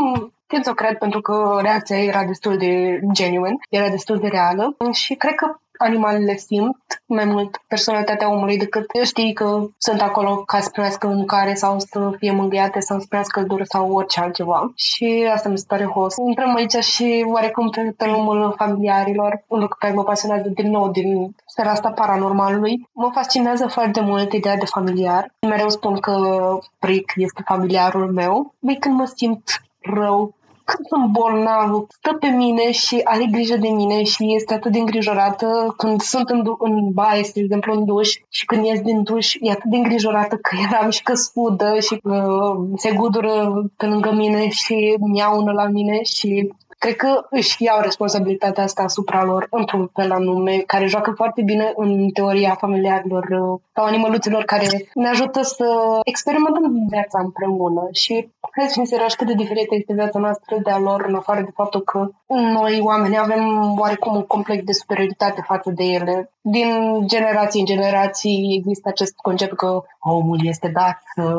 [0.47, 4.75] tind să o cred pentru că reacția era destul de genuine, era destul de reală
[4.91, 10.59] și cred că animalele simt mai mult personalitatea omului decât știi că sunt acolo ca
[10.59, 14.71] să primească mâncare sau să fie mângâiate sau să primească căldură sau orice altceva.
[14.75, 16.17] Și asta mi se pare host.
[16.27, 21.35] Intrăm aici și oarecum pe tălumul familiarilor, un lucru care mă pasionează din nou din
[21.45, 22.89] sfera asta paranormalului.
[22.91, 25.33] Mă fascinează foarte mult ideea de familiar.
[25.47, 26.15] Mereu spun că
[26.79, 28.53] Prick este familiarul meu.
[28.59, 30.33] Băi, când mă simt rău
[30.65, 34.79] când sunt bolnav, stă pe mine și are grijă de mine și este atât de
[34.79, 39.33] îngrijorată când sunt în, în baie, de exemplu, în duș și când ies din duș,
[39.39, 42.25] e atât de îngrijorată că eram și că sfudă și că
[42.75, 46.53] se gudură pe lângă mine și miaună la mine și
[46.85, 51.73] cred că își iau responsabilitatea asta asupra lor într-un fel anume, care joacă foarte bine
[51.75, 55.65] în teoria familiarilor uh, sau animăluților care ne ajută să
[56.03, 60.71] experimentăm viața împreună și hai să fim serioși cât de diferită este viața noastră de
[60.71, 65.41] a lor, în afară de faptul că noi oameni avem oarecum un complex de superioritate
[65.45, 66.31] față de ele.
[66.41, 66.67] Din
[67.07, 69.81] generații în generații există acest concept că
[70.13, 71.37] omul este dat să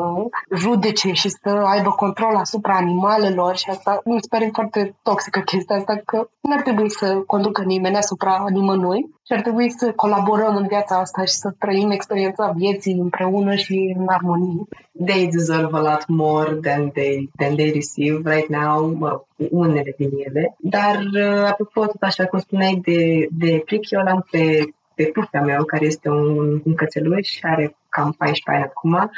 [0.55, 5.75] judece și să aibă control asupra animalelor și asta mi se pare foarte toxică chestia
[5.75, 10.55] asta, că nu ar trebui să conducă nimeni asupra nimănui și ar trebui să colaborăm
[10.55, 14.63] în viața asta și să trăim experiența vieții împreună și în armonie.
[15.05, 19.93] They deserve a lot more than they, than they receive right now, mă rog, unele
[19.97, 20.55] din ele.
[20.59, 24.63] Dar, uh, apropo, tot așa cum spuneai de, de plic, eu l-am pe,
[24.95, 29.11] pe puftea meu, care este un, un cățeluș, are cam 14 ani acum.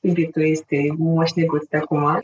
[0.00, 2.20] Iubitul este moșneguț de acum.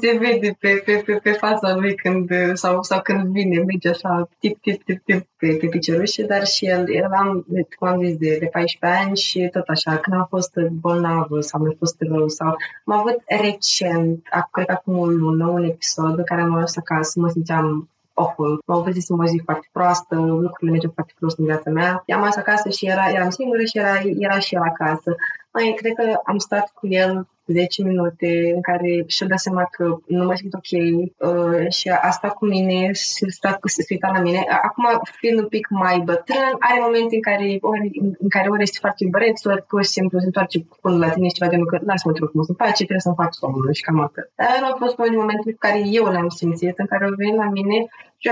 [0.00, 4.28] Se vede pe, pe, pe, pe fața lui când, sau, sau când vine, merge așa
[4.38, 7.46] tip, tip, tip, tip pe, pe piciorușe, dar și el, el am,
[7.78, 11.60] cum am zis, de, de 14 ani și tot așa, când am fost bolnavă sau
[11.60, 12.48] mi-a fost rău sau
[12.84, 17.20] am avut recent, cred că acum o lună, un episod în care am ajuns acasă,
[17.20, 17.88] mă simțeam
[18.20, 18.62] awful.
[18.66, 22.02] Mă obosiți să mă zic foarte proastă, lucrurile mergeau foarte prost în viața mea.
[22.06, 25.16] I-am acasă și era, eram singură și era, era și el acasă.
[25.52, 29.84] Mai cred că am stat cu el 10 minute în care și-a dat seama că
[30.06, 33.84] nu mă simt ok uh, și a stat cu mine și a stat cu se
[33.90, 34.40] uita la mine.
[34.62, 34.84] Acum,
[35.20, 37.90] fiind un pic mai bătrân, are momente în care ori,
[38.24, 41.28] în care ori este foarte băreț, ori pur și simplu se întoarce până la tine
[41.28, 44.00] și ceva de că lasă-mă te frumos în pace, trebuie să-mi fac somnul și cam
[44.00, 44.26] atât.
[44.34, 47.78] Dar au fost momente în care eu le-am simțit, în care au venit la mine
[48.22, 48.30] și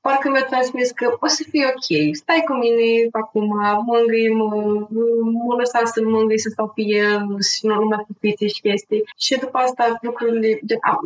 [0.00, 3.48] parcă mi-a transmis că o să fie ok, stai cu mine acum,
[3.86, 4.48] mângâi-mă,
[5.46, 9.02] mă lăsa să mângâi, să stau pe el și nu, nu mai fiți și chestii.
[9.18, 10.98] Și după asta lucrurile, gen, am,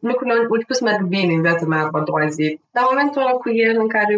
[0.00, 2.58] lucrurile au început să merg bine în viața mea a doua zi.
[2.74, 4.14] Dar momentul ăla cu el în care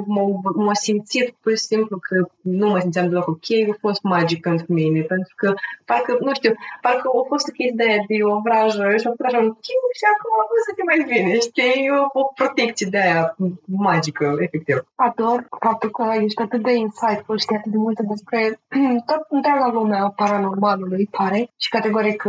[0.67, 4.67] m-a simțit pur și simplu că nu mă simțeam deloc ok, a fost magic pentru
[4.69, 8.85] mine, pentru că parcă, nu știu, parcă a fost o chestie de, de o vrajă
[9.01, 9.51] și a fost așa un
[9.99, 11.91] și acum o să fie mai bine, știi?
[11.99, 13.35] O, o protecție de aia
[13.65, 14.77] magică, efectiv.
[14.95, 18.61] Ador faptul că ești atât de insightful, știi atât de multe despre
[19.11, 22.23] tot întreaga lume a paranormalului, pare, și categoric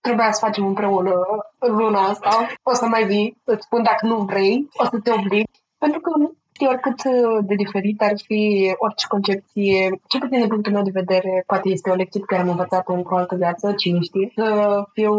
[0.00, 1.14] trebuia să facem împreună
[1.58, 2.46] luna asta.
[2.62, 5.44] O să mai vii, îți spun dacă nu vrei, o să te oblig.
[5.78, 6.10] Pentru că
[6.54, 7.02] știi, oricât
[7.46, 11.90] de diferit ar fi orice concepție, ce puțin din punctul meu de vedere, poate este
[11.90, 14.46] o lecție pe care am învățat într-o altă viață, cine știe, să
[14.92, 15.14] fiu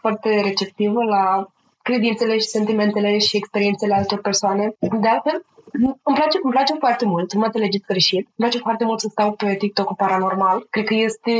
[0.00, 1.46] foarte receptivă la
[1.82, 4.74] credințele și sentimentele și experiențele altor persoane.
[5.00, 8.84] De altfel, îmi place, îmi place foarte mult, nu mă înțelegeți greșit, îmi place foarte
[8.84, 10.66] mult să stau pe TikTok cu paranormal.
[10.70, 11.34] Cred că este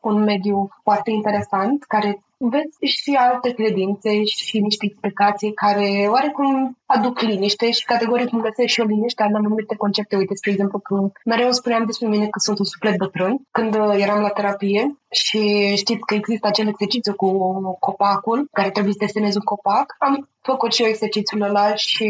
[0.00, 7.20] un mediu foarte interesant care vezi și alte credințe și niște explicații care oarecum aduc
[7.20, 10.16] liniște și categoric îmi găsesc și o liniște în anumite concepte.
[10.16, 10.94] Uite, spre exemplu, că
[11.24, 15.40] mereu spuneam despre mine că sunt un suflet bătrân când uh, eram la terapie și
[15.76, 17.28] știți că există acel exercițiu cu
[17.78, 19.94] copacul, care trebuie să desenezi un copac.
[19.98, 22.06] Am făcut și eu exercițiul ăla și,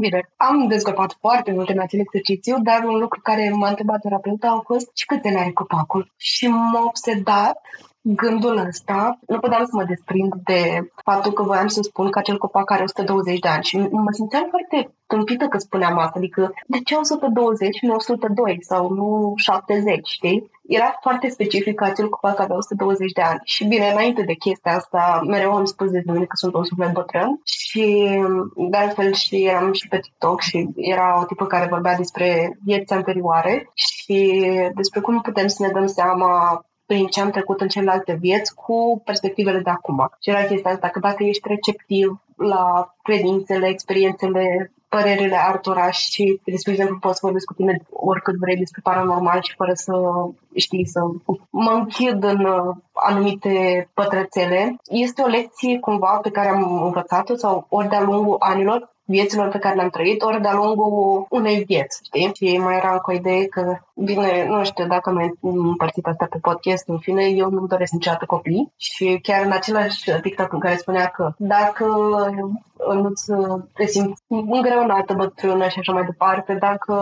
[0.00, 4.48] bine, am dezvoltat foarte mult în acel exercițiu, dar un lucru care m-a întrebat terapeuta
[4.48, 6.12] a fost și câte are copacul.
[6.16, 7.60] Și m-a obsedat
[8.02, 12.38] gândul ăsta, nu puteam să mă desprind de faptul că voiam să spun că acel
[12.38, 16.78] copac are 120 de ani și mă simțeam foarte tâmpită că spuneam asta, adică de
[16.84, 20.50] ce 120 și nu 102 sau nu 70, știi?
[20.66, 23.40] Era foarte specific că acel copac avea 120 de ani.
[23.44, 26.92] Și bine, înainte de chestia asta, mereu am spus despre mine că sunt un suflet
[26.92, 28.10] bătrân și
[28.70, 32.92] de altfel și eram și pe TikTok și era o tipă care vorbea despre vieți
[32.92, 38.18] anterioare și despre cum putem să ne dăm seama prin ce am trecut în celelalte
[38.20, 40.10] vieți cu perspectivele de acum.
[40.20, 46.72] Și era chestia asta, că dacă ești receptiv la credințele, experiențele, părerile altora și, despre
[46.72, 49.92] exemplu, poți să vorbesc cu tine oricât vrei despre paranormal și fără să
[50.54, 51.00] știi, să
[51.50, 54.76] mă închid în uh, anumite pătrățele.
[54.88, 59.58] Este o lecție cumva pe care am învățat-o sau ori de-a lungul anilor vieților pe
[59.58, 62.30] care le-am trăit, ori de-a lungul unei vieți, știi?
[62.34, 66.38] Și mai era cu o idee că, bine, nu știu, dacă am împărțit asta pe
[66.38, 70.76] podcast, în fine, eu nu-mi doresc niciodată copii și chiar în același TikTok în care
[70.76, 71.86] spunea că dacă
[72.94, 73.32] nu-ți
[73.74, 76.94] te simți îngreunată, bătrână și așa mai departe, dacă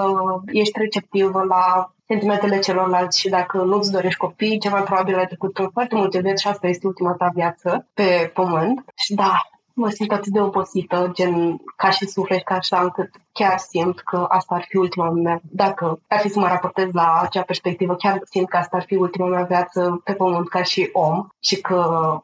[0.47, 5.95] ești receptivă la sentimentele celorlalți și dacă nu-ți dorești copii, ceva probabil ai trecut foarte
[5.95, 8.85] multe vieți și asta este ultima ta viață pe pământ.
[8.95, 9.41] Și da,
[9.79, 14.27] mă simt atât de obosită, gen ca și suflet, ca așa, încât chiar simt că
[14.29, 18.21] asta ar fi ultima mea, dacă ar fi să mă raportez la acea perspectivă, chiar
[18.25, 21.81] simt că asta ar fi ultima mea viață pe pământ ca și om și că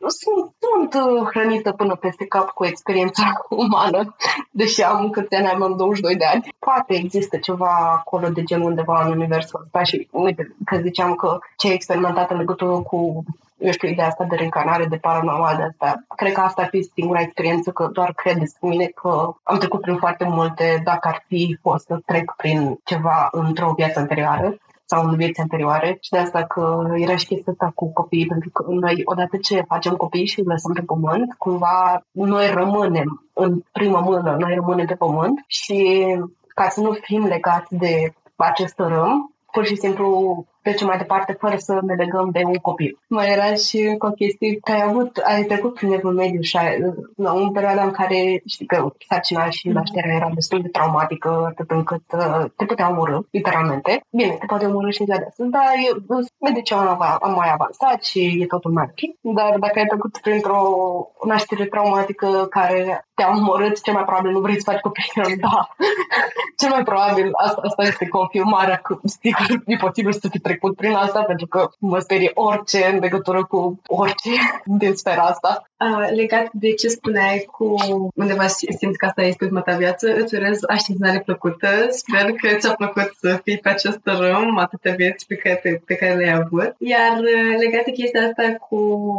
[0.07, 3.23] sunt, sunt uh, hrănită până peste cap cu experiența
[3.65, 4.17] umană,
[4.51, 6.49] deși am câți ani, am 22 de ani.
[6.59, 11.39] Poate există ceva acolo de genul undeva în universul ăsta și uite, că ziceam că
[11.57, 13.25] ce ai experimentat în legătură cu
[13.65, 16.05] eu știu, ideea asta de reîncarnare, de paranormal, de asta.
[16.17, 19.81] Cred că asta ar fi singura experiență, că doar cred despre mine că am trecut
[19.81, 25.09] prin foarte multe, dacă ar fi fost să trec prin ceva într-o viață anterioară sau
[25.09, 28.65] în vieți anterioare și de asta că era și chestia asta cu copiii, pentru că
[28.69, 34.01] noi, odată ce facem copii și îi lăsăm pe pământ, cumva noi rămânem în primă
[34.01, 36.05] mână, noi rămânem pe pământ și
[36.55, 40.09] ca să nu fim legați de acest râm, pur și simplu
[40.65, 42.99] trecem mai departe fără să ne legăm de un copil.
[43.09, 46.79] Mai era și o chestie că ai avut, ai trecut prin evul mediu și ai,
[47.17, 49.77] la un perioadă în care știi că sarcina și mhm.
[49.77, 54.01] nașterea era destul de traumatică, atât încât uh, te putea omorâ, literalmente.
[54.11, 55.75] Bine, te poate omorâ și de astăzi, dar
[56.45, 59.35] eu, medicina am mai avansat și e totul mai ok.
[59.35, 60.63] Dar dacă ai trecut printr-o
[61.27, 65.37] naștere traumatică care te-a omorât, cel mai probabil nu vrei să faci copii.
[65.41, 65.69] Da.
[66.61, 70.93] cel mai probabil asta, asta este confirmarea că sigur e posibil să fi trecut prin
[70.93, 74.31] asta pentru că mă sperie orice în legătură cu orice
[74.81, 75.69] din sfera asta.
[75.79, 77.75] Uh, legat de ce spuneai cu
[78.15, 81.69] undeva simți că asta este ultima ta viață, îți urez așteptare plăcută.
[81.89, 86.15] Sper că ți-a plăcut să fii pe acest râm atâtea vieți pe care, pe care
[86.15, 86.71] le-ai avut.
[86.79, 88.79] Iar uh, legat de chestia asta cu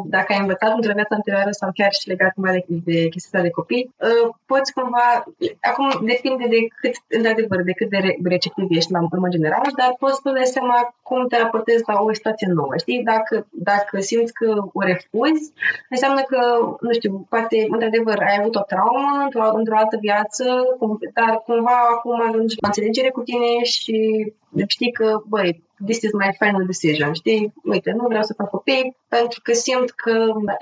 [0.09, 3.49] dacă ai învățat într-o viață anterioară sau chiar și legat mai de, de chestia de
[3.49, 5.07] copii, uh, poți cumva,
[5.71, 10.19] acum depinde de cât, într-adevăr, de cât de receptiv ești la în general, dar poți
[10.23, 12.73] să dai seama cum te raportezi la o situație nouă.
[12.77, 13.03] Știi?
[13.03, 15.51] Dacă, dacă simți că o refuzi,
[15.89, 16.39] înseamnă că
[16.79, 20.43] nu știu, poate, într-adevăr, ai avut o traumă într-o, într-o altă viață,
[21.13, 23.97] dar cumva acum ajungi la înțelegere cu tine și
[24.67, 27.53] știi că, băi, this is my final decision, știi?
[27.63, 30.11] Uite, nu vreau să fac copii pentru că simt că,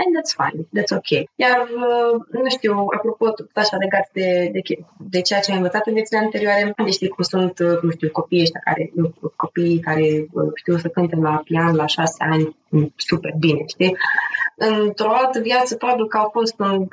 [0.04, 1.12] and that's fine, that's ok.
[1.36, 4.62] Iar, uh, nu știu, apropo, tot așa legat de, de,
[4.98, 8.10] de ceea ce am învățat în viețile anterioare, de știi cum sunt, uh, nu știu,
[8.12, 12.44] copiii ăștia care, nu, copiii care uh, știu să cânte la pian la șase ani,
[12.44, 12.56] mm,
[12.96, 13.96] super bine, știi?
[14.56, 16.88] Într-o altă viață, probabil că au fost, în,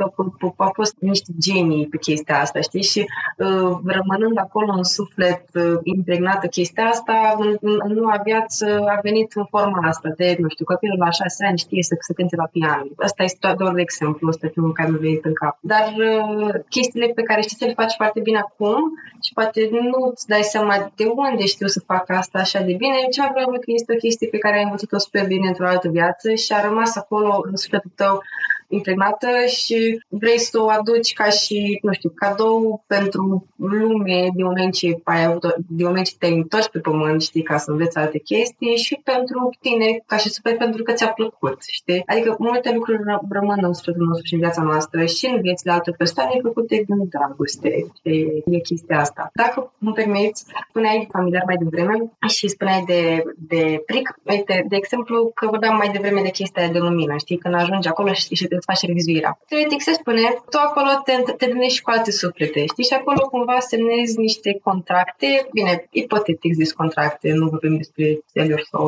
[0.56, 2.82] au fost niște genii pe chestia asta, știi?
[2.82, 3.00] Și
[3.36, 8.66] uh, rămânând acolo în suflet uh, impregnată chestia asta, în, în noua viață
[8.96, 12.12] a venit în forma asta de, nu știu, copilul la șase ani știe să, să
[12.12, 12.88] cânte la pian.
[12.96, 15.58] Asta este doar de exemplu, ăsta filmul care mi-a venit în cap.
[15.60, 18.78] Dar uh, chestiile pe care știi să le faci foarte bine acum
[19.24, 22.96] și poate nu îți dai seama de unde știu să fac asta așa de bine,
[23.10, 26.34] cea probabil că este o chestie pe care ai învățat-o super bine într-o altă viață
[26.34, 28.22] și a rămas acolo în sufletul tău
[28.70, 34.74] impregnată și vrei să o aduci ca și, nu știu, cadou pentru lume din moment
[34.74, 38.18] ce ai avut, din moment ce te-ai întors pe pământ, știi, ca să înveți alte
[38.18, 42.02] chestii și pentru tine ca și super pentru că ți-a plăcut, știi?
[42.06, 45.90] Adică multe lucruri rămân în sufletul nostru și în viața noastră și în viețile alte
[45.90, 48.42] persoane făcute din dragoste, știi?
[48.46, 49.30] E chestia asta.
[49.34, 55.30] Dacă îmi permiți, spuneai familiar mai devreme și spuneai de, de pric, uite, de exemplu,
[55.34, 57.38] că vorbeam mai devreme de chestia de lumină, știi?
[57.38, 59.38] Când ajungi acolo și, și îți faci revizuirea.
[59.48, 62.84] Teoretic se spune, tu acolo te, te întâlnești cu alte suflete, știi?
[62.84, 65.48] Și acolo cumva semnezi niște contracte.
[65.52, 68.86] Bine, ipotetic există contracte, nu vorbim despre celor sau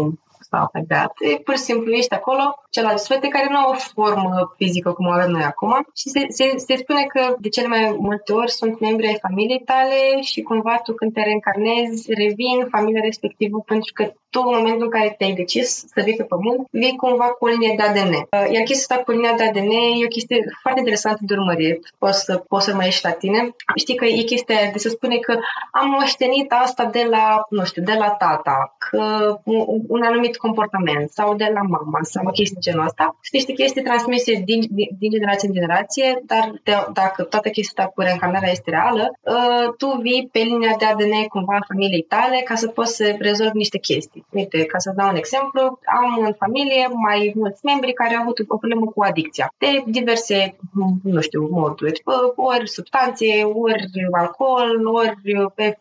[0.53, 1.13] sau like that.
[1.21, 5.07] E pur și simplu ești acolo, celelalte suflete care nu au o formă fizică cum
[5.07, 8.81] avem noi acum și se, se, se spune că de cele mai multe ori sunt
[8.81, 14.13] membri ai familiei tale și cumva tu când te reîncarnezi revin familia respectivă pentru că
[14.33, 17.49] tu în momentul în care te-ai decis să vii pe pământ, vii cumva cu o
[17.55, 18.15] linie de ADN.
[18.15, 21.79] Uh, iar chestia asta cu linia de ADN e o chestie foarte interesantă de urmărit.
[21.99, 23.41] Poți să, poți să mai ieși la tine.
[23.83, 25.33] Știi că e chestia de să spune că
[25.73, 29.03] am moștenit asta de la, nu știu, de la tata, că
[29.45, 33.05] un, un anumit comportament sau de la mama sau chestii de genul ăsta.
[33.05, 37.71] Sunt niște chestii transmise din, din, din generație în generație, dar de, dacă toată chestia
[37.73, 42.03] asta cu reîncarnarea este reală, uh, tu vii pe linia de ADN cumva a familiei
[42.03, 44.22] tale ca să poți să rezolvi niște chestii.
[44.31, 48.39] Uite, ca să dau un exemplu, am în familie mai mulți membri care au avut
[48.39, 50.57] o problemă cu adicția de diverse,
[51.03, 52.03] nu știu, moduri.
[52.37, 55.17] Ori substanțe, ori alcool, ori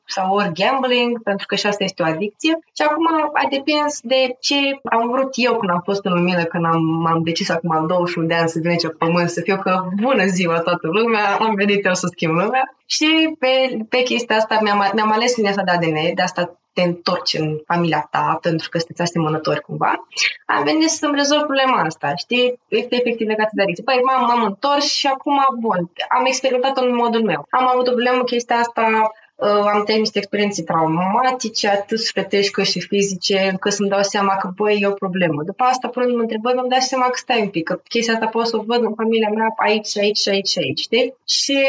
[0.06, 2.60] sau ori gambling, pentru că și asta este o adicție.
[2.75, 6.65] Și acum a depins de ce am vrut eu când am fost în lumină, când
[6.65, 9.58] am, m-am decis acum am 21 de ani să vin aici pe pământ, să fiu
[9.58, 12.75] că bună ziua toată lumea, am venit eu să schimb lumea.
[12.86, 16.82] Și pe, pe chestia asta mi-am, mi-am ales linia asta de ADN, de asta te
[16.82, 20.08] întorci în familia ta pentru că sunteți asemănători cumva,
[20.46, 22.60] am venit să-mi rezolv problema asta, știi?
[22.68, 23.84] Este efectiv legat de adicție.
[23.84, 27.46] Păi m-am, m-am întors și acum, bun, am experimentat în modul meu.
[27.50, 29.31] Am avut o problemă chestia asta Uh,
[29.73, 34.49] am trăit niște experiențe traumatice, atât sufletești cât și fizice, încât să-mi dau seama că,
[34.56, 35.43] băi, e o problemă.
[35.43, 38.47] După asta, punându-mă întrebări, mi-am dat seama că stai un pic, că chestia asta pot
[38.47, 41.13] să o văd în familia mea aici, aici, aici, aici, știi?
[41.27, 41.60] Și,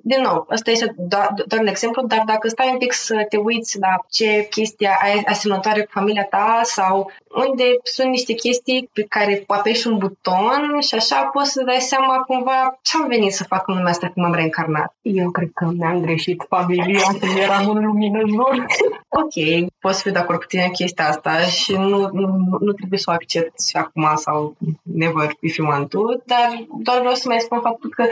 [0.00, 3.36] din nou, ăsta este doar, doar un exemplu, dar dacă stai un pic să te
[3.36, 7.10] uiți la ce chestia ai asemănătoare cu familia ta sau
[7.46, 12.16] unde sunt niște chestii pe care apeși un buton și așa poți să dai seama
[12.16, 14.94] cumva ce am venit să fac în lumea asta când m-am reîncarnat.
[15.02, 18.66] Eu cred că mi-am greșit familia când eram în lumină, jur.
[19.20, 19.36] ok,
[19.80, 22.26] pot să fiu de acord cu tine în chestia asta și nu, nu,
[22.60, 27.14] nu trebuie să o accepti acum sau never if you want to, dar doar vreau
[27.14, 28.04] să mai spun faptul că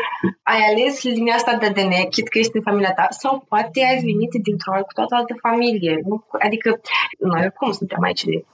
[0.42, 3.98] ai ales linia asta de ADN, chit că este în familia ta, sau poate ai
[4.00, 6.00] venit dintr-o cu toată altă familie.
[6.04, 6.24] Nu?
[6.38, 6.80] Adică
[7.18, 8.44] noi oricum suntem aici de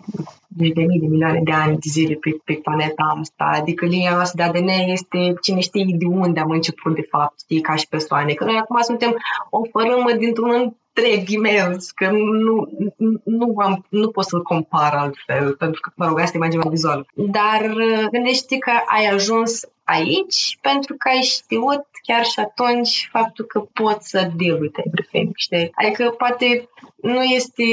[0.59, 3.44] zeci de mii de milioane de ani de zile pe, pe planeta asta.
[3.44, 7.61] Adică linia asta de ADN este cine știe de unde am început de fapt, știi,
[7.61, 8.32] ca și persoane.
[8.32, 9.16] Că noi acum suntem
[9.50, 12.68] o fărâmă dintr-un trei emails, că nu,
[13.24, 17.07] nu, am, nu pot să-l compar altfel, pentru că, mă rog, asta e imaginea vizuală.
[17.14, 23.45] Dar uh, gândește că ai ajuns aici pentru că ai știut chiar și atunci faptul
[23.45, 25.70] că poți să deal with everything, știi?
[25.74, 27.64] Adică poate nu este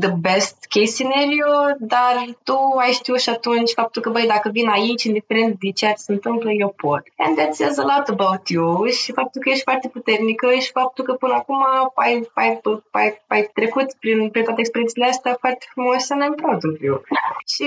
[0.00, 2.14] the best case scenario, dar
[2.44, 6.02] tu ai știut și atunci faptul că, băi, dacă vin aici, indiferent de ceea ce
[6.02, 7.02] se întâmplă, eu pot.
[7.16, 11.04] And that says a lot about you și faptul că ești foarte puternică și faptul
[11.04, 11.56] că până acum
[11.94, 12.60] ai, ai,
[12.90, 17.02] ai, ai trecut prin, prin toate experiențele astea foarte frumos and I'm proud of you.
[17.46, 17.66] Și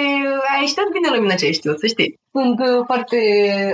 [0.60, 2.22] ai știut bine lumina ce ai știut, să știi.
[2.36, 3.18] Sunt uh, foarte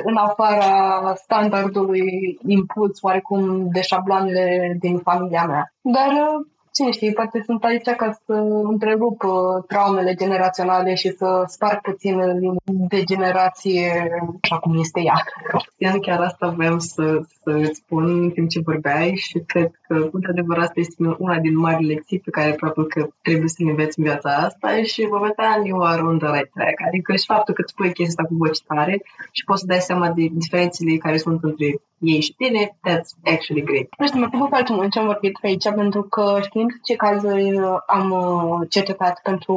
[0.03, 5.73] în afara standardului impus oarecum de șabloanele din familia mea.
[5.81, 6.11] Dar
[6.79, 8.33] uh, cine știe, poate sunt aici ca să
[8.73, 12.15] întrerup uh, traumele generaționale și să sparg puțin
[12.89, 13.87] de generație
[14.41, 15.23] așa cum este ea.
[15.47, 20.09] Cristian, chiar asta vreau să, să îți spun în timp ce vorbeai și cred că,
[20.11, 23.99] într-adevăr, asta este una din mari lecții pe care probabil că trebuie să le înveți
[23.99, 26.77] în viața asta și vă vedea you are on the right track.
[26.87, 29.01] Adică și faptul că îți spui chestia asta cu voce tare
[29.31, 31.69] și poți să dai seama de diferențele care sunt între
[31.99, 33.87] ei și tine, that's actually great.
[33.97, 36.95] Nu știu, mă bucur foarte mult ce am vorbit pe aici, pentru că știind ce
[36.95, 39.55] cazuri uh, am uh, cercetat pentru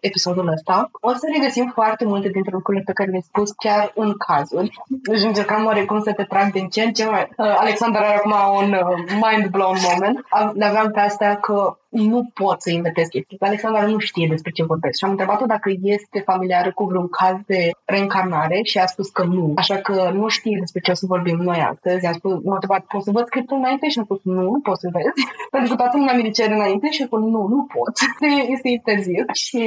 [0.00, 4.14] episodul ăsta, o să regăsim foarte multe dintre lucrurile pe care le-ai spus chiar în
[4.16, 4.70] cazuri.
[4.86, 7.28] Deci încercam oarecum să te trag din ce în ce mai...
[7.36, 8.76] Uh, Alexandra are acum un
[9.22, 10.26] mind-blown moment.
[10.54, 13.36] Le aveam pe astea că nu pot să inventez chestii.
[13.40, 17.36] Alexandra nu știe despre ce vorbesc și am întrebat-o dacă este familiară cu vreun caz
[17.46, 19.52] de reîncarnare și a spus că nu.
[19.56, 22.06] Așa că nu știe despre ce o să vorbim noi astăzi.
[22.06, 23.88] A spus, m-a întrebat, poți să văd scriptul înainte?
[23.88, 25.10] Și am spus, nu, nu pot să vezi.
[25.54, 27.94] Pentru că toată lumea mi cer înainte și a spus, nu, nu pot.
[28.54, 29.24] este interzis.
[29.32, 29.62] Și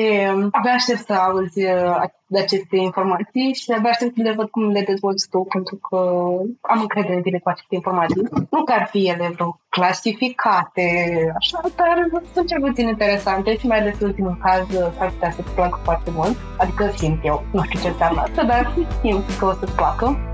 [0.52, 2.04] abia aștept să auzi uh,
[2.34, 5.98] de aceste informații și abia aștept să le văd cum le dezvolți tu, pentru că
[6.62, 8.22] am încredere în tine cu aceste informații.
[8.50, 10.88] Nu că ar fi ele vreo clasificate,
[11.40, 11.96] așa, dar
[12.34, 14.68] sunt cel puțin interesante și mai ales ultimul caz
[14.98, 16.36] s-ar putea să-ți placă foarte mult.
[16.58, 20.33] Adică simt eu, nu știu ce înseamnă asta, dar simt că o să-ți placă.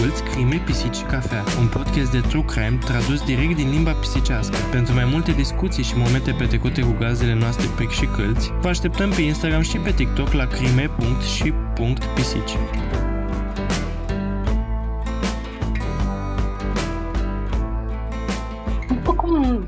[0.00, 4.56] Asculți Crime, Pisici și Cafea, un podcast de true crime tradus direct din limba pisicească.
[4.70, 9.10] Pentru mai multe discuții și momente petrecute cu gazele noastre pric și câlți, vă așteptăm
[9.10, 12.56] pe Instagram și pe TikTok la crime.și.pisici.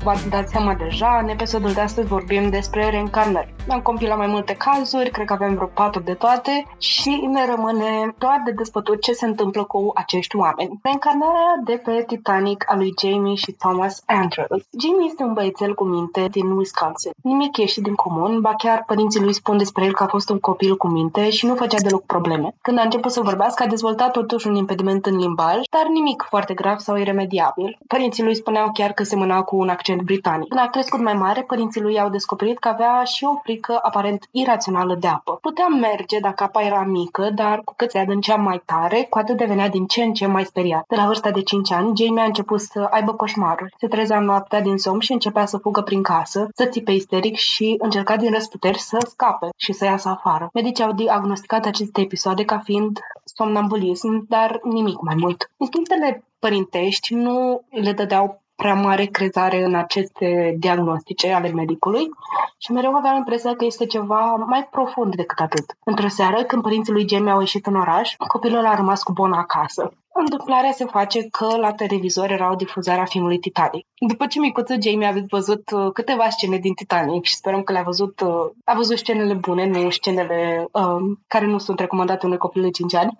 [0.03, 3.53] v-ați dat seama deja, în episodul de astăzi vorbim despre reîncarnări.
[3.69, 8.15] Am compilat mai multe cazuri, cred că avem vreo patru de toate și ne rămâne
[8.17, 10.79] doar de despătut ce se întâmplă cu acești oameni.
[10.81, 14.63] Reîncarnarea de pe Titanic a lui Jamie și Thomas Andrews.
[14.81, 17.11] Jamie este un băiețel cu minte din Wisconsin.
[17.21, 20.39] Nimic ieșit din comun, ba chiar părinții lui spun despre el că a fost un
[20.39, 22.55] copil cu minte și nu făcea deloc probleme.
[22.61, 26.53] Când a început să vorbească, a dezvoltat totuși un impediment în limbaj, dar nimic foarte
[26.53, 27.77] grav sau iremediabil.
[27.87, 30.47] Părinții lui spuneau chiar că semăna cu un accent britanic.
[30.47, 34.27] Când a crescut mai mare, părinții lui au descoperit că avea și o frică aparent
[34.31, 35.37] irațională de apă.
[35.41, 39.37] Putea merge dacă apa era mică, dar cu cât se adâncea mai tare, cu atât
[39.37, 40.83] devenea din ce în ce mai speriat.
[40.87, 43.73] De la vârsta de 5 ani, Jamie a început să aibă coșmaruri.
[43.77, 47.75] Se trezea noaptea din somn și începea să fugă prin casă, să țipe isteric și
[47.79, 50.49] încerca din răsputeri să scape și să iasă afară.
[50.53, 55.49] Medicii au diagnosticat aceste episoade ca fiind somnambulism, dar nimic mai mult.
[55.57, 62.09] Instinctele părintești nu le dădeau prea mare crezare în aceste diagnostice ale medicului
[62.57, 65.65] și mereu aveam impresia că este ceva mai profund decât atât.
[65.83, 69.37] Într-o seară, când părinții lui Jamie au ieșit în oraș, copilul a rămas cu Bona
[69.37, 69.93] acasă.
[70.15, 73.85] Întâmplarea se face că la televizor era o difuzare a filmului Titanic.
[74.07, 77.81] După ce micuță Jamie a văzut uh, câteva scene din Titanic și sperăm că le-a
[77.81, 82.61] văzut, uh, a văzut scenele bune, nu scenele um, care nu sunt recomandate unui copil
[82.61, 83.17] de 5 ani,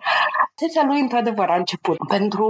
[0.54, 1.96] sesia lui într-adevăr a început.
[2.08, 2.46] Pentru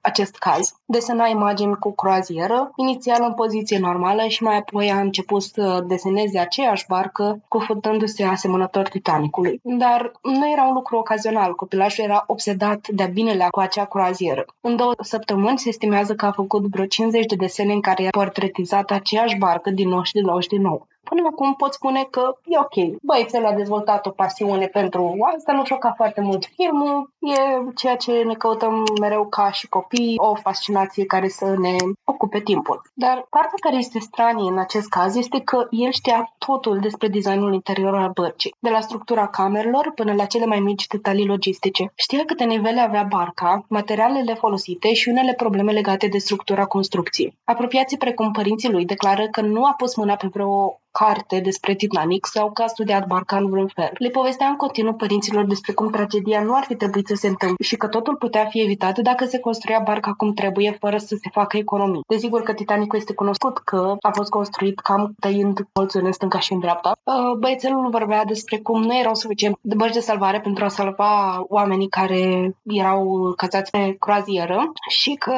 [0.00, 5.42] acest caz, desena imagini cu croazieră, inițial în poziție normală și mai apoi a început
[5.42, 9.60] să deseneze aceeași barcă, cufundându-se asemănător Titanicului.
[9.62, 14.44] Dar nu era un lucru ocazional, copilașul era obsedat de-a binelea cu acea acea croazieră.
[14.60, 18.10] În două săptămâni se estimează că a făcut vreo 50 de desene în care a
[18.10, 20.86] portretizat aceeași barcă din nou și din nou și din nou.
[21.08, 23.00] Până acum pot spune că e ok.
[23.02, 27.34] Băiețel a dezvoltat o pasiune pentru asta, nu șoca foarte mult filmul, e
[27.74, 32.82] ceea ce ne căutăm mereu ca și copii, o fascinație care să ne ocupe timpul.
[32.94, 37.54] Dar partea care este stranie în acest caz este că el știa totul despre designul
[37.54, 41.92] interior al bărcii, de la structura camerelor până la cele mai mici detalii logistice.
[41.94, 47.38] Știa câte nivele avea barca, materialele folosite și unele probleme legate de structura construcției.
[47.44, 52.26] Apropiații precum părinții lui declară că nu a pus mâna pe vreo carte despre Titanic
[52.26, 53.90] sau că a studiat barca în vreun fel.
[53.98, 57.64] Le povestea în continuu părinților despre cum tragedia nu ar fi trebuit să se întâmple
[57.64, 61.28] și că totul putea fi evitat dacă se construia barca cum trebuie, fără să se
[61.32, 62.04] facă economii.
[62.06, 66.52] Desigur că Titanicul este cunoscut că a fost construit cam tăind colțul în stânga și
[66.52, 66.92] în dreapta.
[67.02, 71.44] Uh, băiețelul vorbea despre cum nu erau suficient de bărci de salvare pentru a salva
[71.48, 75.34] oamenii care erau cazați pe croazieră și că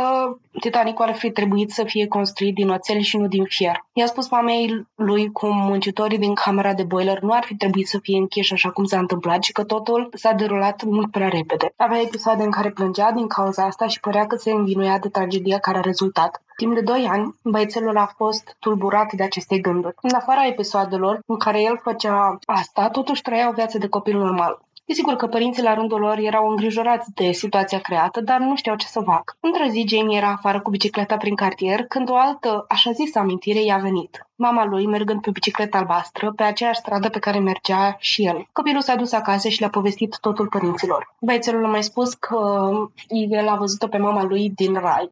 [0.61, 3.84] Titanicul ar fi trebuit să fie construit din oțel și nu din fier.
[3.92, 7.99] I-a spus mamei lui cum muncitorii din camera de boiler nu ar fi trebuit să
[7.99, 11.72] fie închiși așa cum s-a întâmplat și că totul s-a derulat mult prea repede.
[11.76, 15.59] Avea episoade în care plângea din cauza asta și părea că se învinuia de tragedia
[15.59, 16.43] care a rezultat.
[16.57, 19.95] Timp de 2 ani, băiețelul a fost tulburat de aceste gânduri.
[20.01, 24.61] În afara episoadelor în care el făcea asta, totuși trăia o viață de copil normal.
[24.85, 28.87] Desigur că părinții la rândul lor erau îngrijorați de situația creată, dar nu știau ce
[28.87, 29.37] să facă.
[29.41, 33.62] Într-o zi, Jamie era afară cu bicicleta prin cartier, când o altă, așa zisă amintire,
[33.62, 38.26] i-a venit mama lui mergând pe bicicletă albastră pe aceeași stradă pe care mergea și
[38.26, 38.47] el.
[38.53, 41.14] Copilul s-a dus acasă și le-a povestit totul părinților.
[41.20, 42.70] Băiețelul a mai spus că
[43.07, 45.11] el a văzut-o pe mama lui din rai,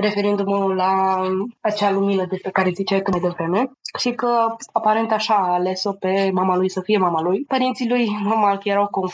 [0.00, 1.22] referindu-mă la
[1.60, 6.30] acea lumină despre care ziceai tu mai devreme, și că aparent așa a ales-o pe
[6.32, 7.44] mama lui să fie mama lui.
[7.48, 9.09] Părinții lui normal că erau confuzi,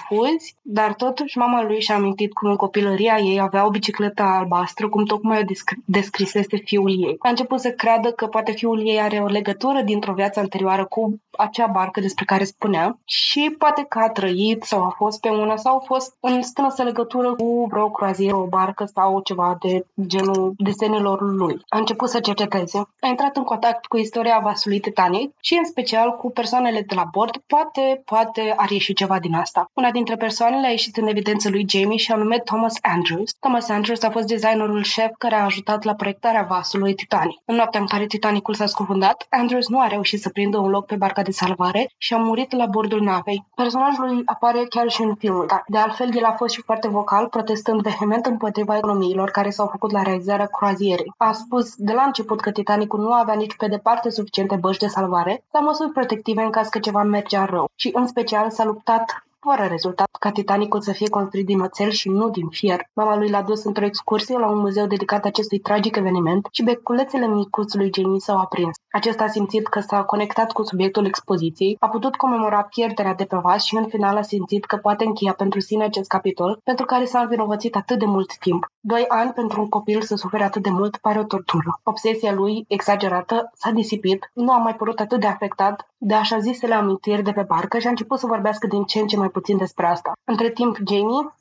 [0.62, 5.04] dar totuși mama lui și-a amintit cum în copilăria ei avea o bicicletă albastră, cum
[5.04, 7.16] tocmai o descrisese fiul ei.
[7.18, 10.84] A început să creadă că poate fiul ei are o legătură legătură dintr-o viață anterioară
[10.84, 15.28] cu acea barcă despre care spunea și poate că a trăit sau a fost pe
[15.28, 19.86] una sau a fost în strânsă legătură cu vreo croazieră, o barcă sau ceva de
[20.06, 21.60] genul desenelor lui.
[21.68, 22.78] A început să cerceteze.
[23.00, 27.04] A intrat în contact cu istoria vasului Titanic și în special cu persoanele de la
[27.10, 27.36] bord.
[27.46, 29.70] Poate, poate ar ieși ceva din asta.
[29.86, 33.32] Una dintre persoanele a ieșit în evidență lui Jamie și anume Thomas Andrews.
[33.40, 37.40] Thomas Andrews a fost designerul șef care a ajutat la proiectarea vasului Titanic.
[37.44, 40.86] În noaptea în care Titanicul s-a scufundat, Andrews nu a reușit să prindă un loc
[40.86, 43.44] pe barca de salvare și a murit la bordul navei.
[43.54, 46.88] Personajul lui apare chiar și în film, dar de altfel el a fost și foarte
[46.88, 51.12] vocal, protestând vehement împotriva economiilor care s-au făcut la realizarea croazierei.
[51.16, 54.90] A spus de la început că Titanicul nu avea nici pe departe suficiente băști de
[54.90, 59.24] salvare sau măsuri protective în caz că ceva mergea rău și în special s-a luptat
[59.48, 62.80] fără rezultat ca Titanicul să fie construit din oțel și nu din fier.
[62.92, 67.26] Mama lui l-a dus într-o excursie la un muzeu dedicat acestui tragic eveniment și beculețele
[67.26, 68.76] micuțului Jamie s-au aprins.
[68.90, 73.36] Acesta a simțit că s-a conectat cu subiectul expoziției, a putut comemora pierderea de pe
[73.36, 77.04] vas și în final a simțit că poate încheia pentru sine acest capitol, pentru care
[77.04, 78.66] s-a învinovățit atât de mult timp.
[78.80, 81.80] Doi ani pentru un copil să sufere atât de mult pare o tortură.
[81.82, 86.74] Obsesia lui, exagerată, s-a disipit, nu a mai părut atât de afectat de așa zisele
[86.74, 89.56] amintiri de pe barcă și a început să vorbească din ce în ce mai puțin
[89.56, 90.12] despre asta.
[90.24, 91.34] Între timp, Jamie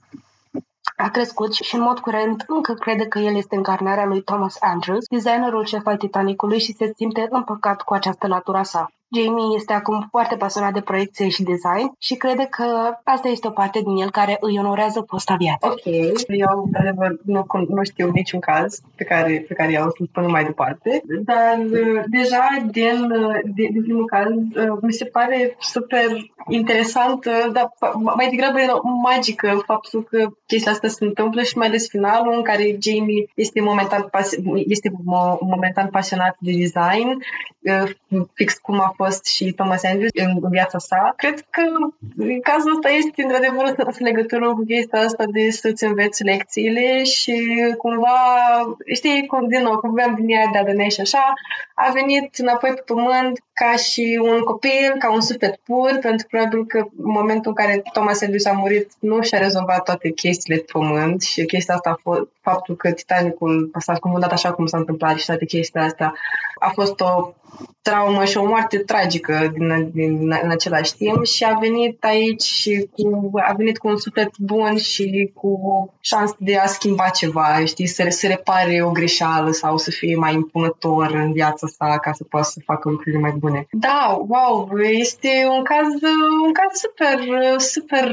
[0.98, 5.06] a crescut și în mod curent încă crede că el este încarnarea lui Thomas Andrews,
[5.08, 8.92] designerul șef al Titanicului și se simte împăcat cu această latura sa.
[9.16, 13.52] Jamie este acum foarte pasionat de proiecție și design și crede că asta este o
[13.52, 15.68] parte din el care îi onorează posta viață.
[15.68, 15.86] Ok,
[16.28, 16.70] eu
[17.24, 21.58] nu, nu știu niciun caz pe care, pe care i-au să până mai departe, dar
[21.60, 26.08] uh, deja din, uh, din, din primul caz uh, mi se pare super
[26.48, 27.74] interesant, dar
[28.16, 28.60] mai degrabă
[29.04, 33.62] magică faptul că chestia asta se întâmplă și mai ales finalul în care Jamie este
[33.62, 34.92] momentan, pas- este
[35.40, 37.18] momentan pasionat de design,
[38.34, 41.14] fix cum a fost și Thomas Andrews în viața sa.
[41.18, 41.62] Cred că
[42.42, 47.36] cazul ăsta este într-adevăr în legătură cu chestia asta de să-ți înveți lecțiile și
[47.78, 48.18] cumva,
[48.94, 51.34] știi, cum, din nou, cum aveam din ea de ADN și așa,
[51.74, 56.38] a venit înapoi pe pământ ca și un copil, ca un suflet pur, pentru că
[56.38, 60.60] probabil că în momentul în care Thomas Andrews a murit nu și-a rezolvat toate chestiile
[60.60, 64.78] de pământ și chestia asta a fost faptul că Titanicul s-a scufundat așa cum s-a
[64.78, 66.14] întâmplat și toate chestiile astea
[66.60, 67.34] a fost o
[67.82, 72.90] traumă și o moarte tragică din, din, în același timp și a venit aici și
[72.92, 75.60] cu, a venit cu un suflet bun și cu
[76.00, 80.34] șansă de a schimba ceva, știi, să, să repare o greșeală sau să fie mai
[80.34, 83.68] impunător în viața sa ca să poată să facă lucrurile mai bune.
[83.72, 85.88] Da, wow, este un caz,
[86.46, 87.20] un caz super,
[87.58, 88.10] super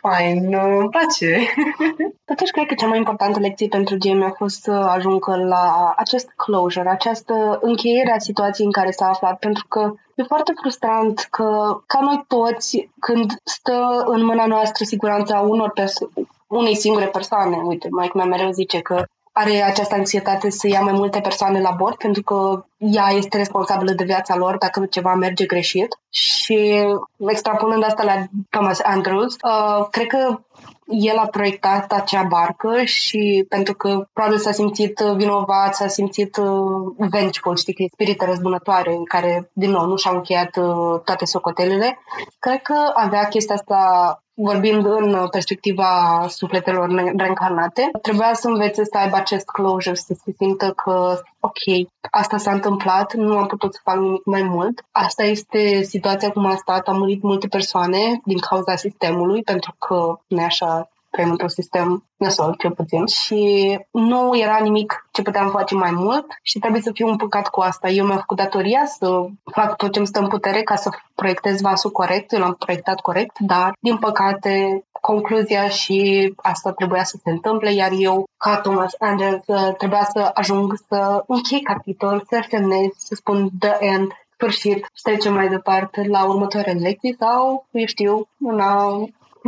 [0.00, 1.38] fain, îmi place.
[2.30, 6.28] Totuși, cred că cea mai importantă lecție pentru Jamie a fost să ajungă la acest
[6.36, 11.80] closure, această încheiere a situației în care s-a aflat, pentru că e foarte frustrant că,
[11.86, 16.10] ca noi toți, când stă în mâna noastră siguranța unor perso-
[16.46, 20.92] unei singure persoane, uite, mai mea mereu zice că are această anxietate să ia mai
[20.92, 25.46] multe persoane la bord pentru că ea este responsabilă de viața lor dacă ceva merge
[25.46, 25.98] greșit.
[26.10, 26.86] Și
[27.18, 30.38] extrapolând asta la Thomas Andrews, uh, cred că
[30.88, 37.06] el a proiectat acea barcă și pentru că probabil s-a simțit vinovat, s-a simțit uh,
[37.10, 41.24] vengeful, știi, că e spirite răzbunătoare în care, din nou, nu și-au încheiat uh, toate
[41.24, 41.98] socotelele.
[42.38, 49.16] Cred că avea chestia asta vorbind în perspectiva sufletelor reîncarnate, trebuia să învețe să aibă
[49.16, 53.96] acest closure, să se simtă că, ok, asta s-a întâmplat, nu am putut să fac
[53.96, 54.84] nimic mai mult.
[54.90, 60.18] Asta este situația cum a stat, au murit multe persoane din cauza sistemului, pentru că
[60.26, 65.74] nu așa trăim într-un sistem nasol, cel puțin, și nu era nimic ce puteam face
[65.74, 67.88] mai mult și trebuie să fiu împăcat cu asta.
[67.88, 71.60] Eu mi-am făcut datoria să fac tot ce îmi stă în putere ca să proiectez
[71.60, 77.30] vasul corect, eu l-am proiectat corect, dar, din păcate, concluzia și asta trebuia să se
[77.30, 79.44] întâmple, iar eu, ca Thomas Anders,
[79.76, 85.34] trebuia să ajung să închei capitol, să semnez, să spun the end, sfârșit, să trecem
[85.34, 88.98] mai departe la următoarea lecții sau, eu știu, una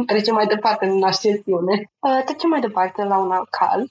[0.07, 1.91] trecem mai departe în ascensiune.
[1.99, 3.82] Uh, trecem mai departe la un alt caz.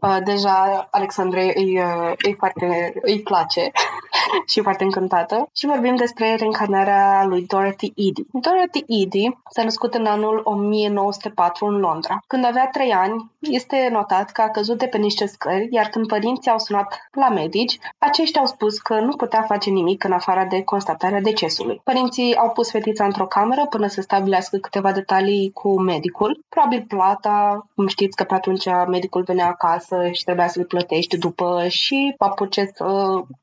[0.00, 3.70] Uh, deja Alexandre îi, uh, îi, foarte, îi place
[4.52, 8.26] și foarte încântată și vorbim despre reîncarnarea lui Dorothy Eady.
[8.32, 12.22] Dorothy Eady s-a născut în anul 1904 în Londra.
[12.26, 16.06] Când avea 3 ani, este notat că a căzut de pe niște scări, iar când
[16.06, 20.44] părinții au sunat la medici, aceștia au spus că nu putea face nimic în afara
[20.44, 21.80] de constatarea decesului.
[21.84, 27.66] Părinții au pus fetița într-o cameră până să stabilească câteva detalii cu medicul, probabil plata,
[27.74, 32.70] cum știți că pe atunci medicul venea acasă și trebuia să-l plătești după și apuce
[32.74, 32.84] să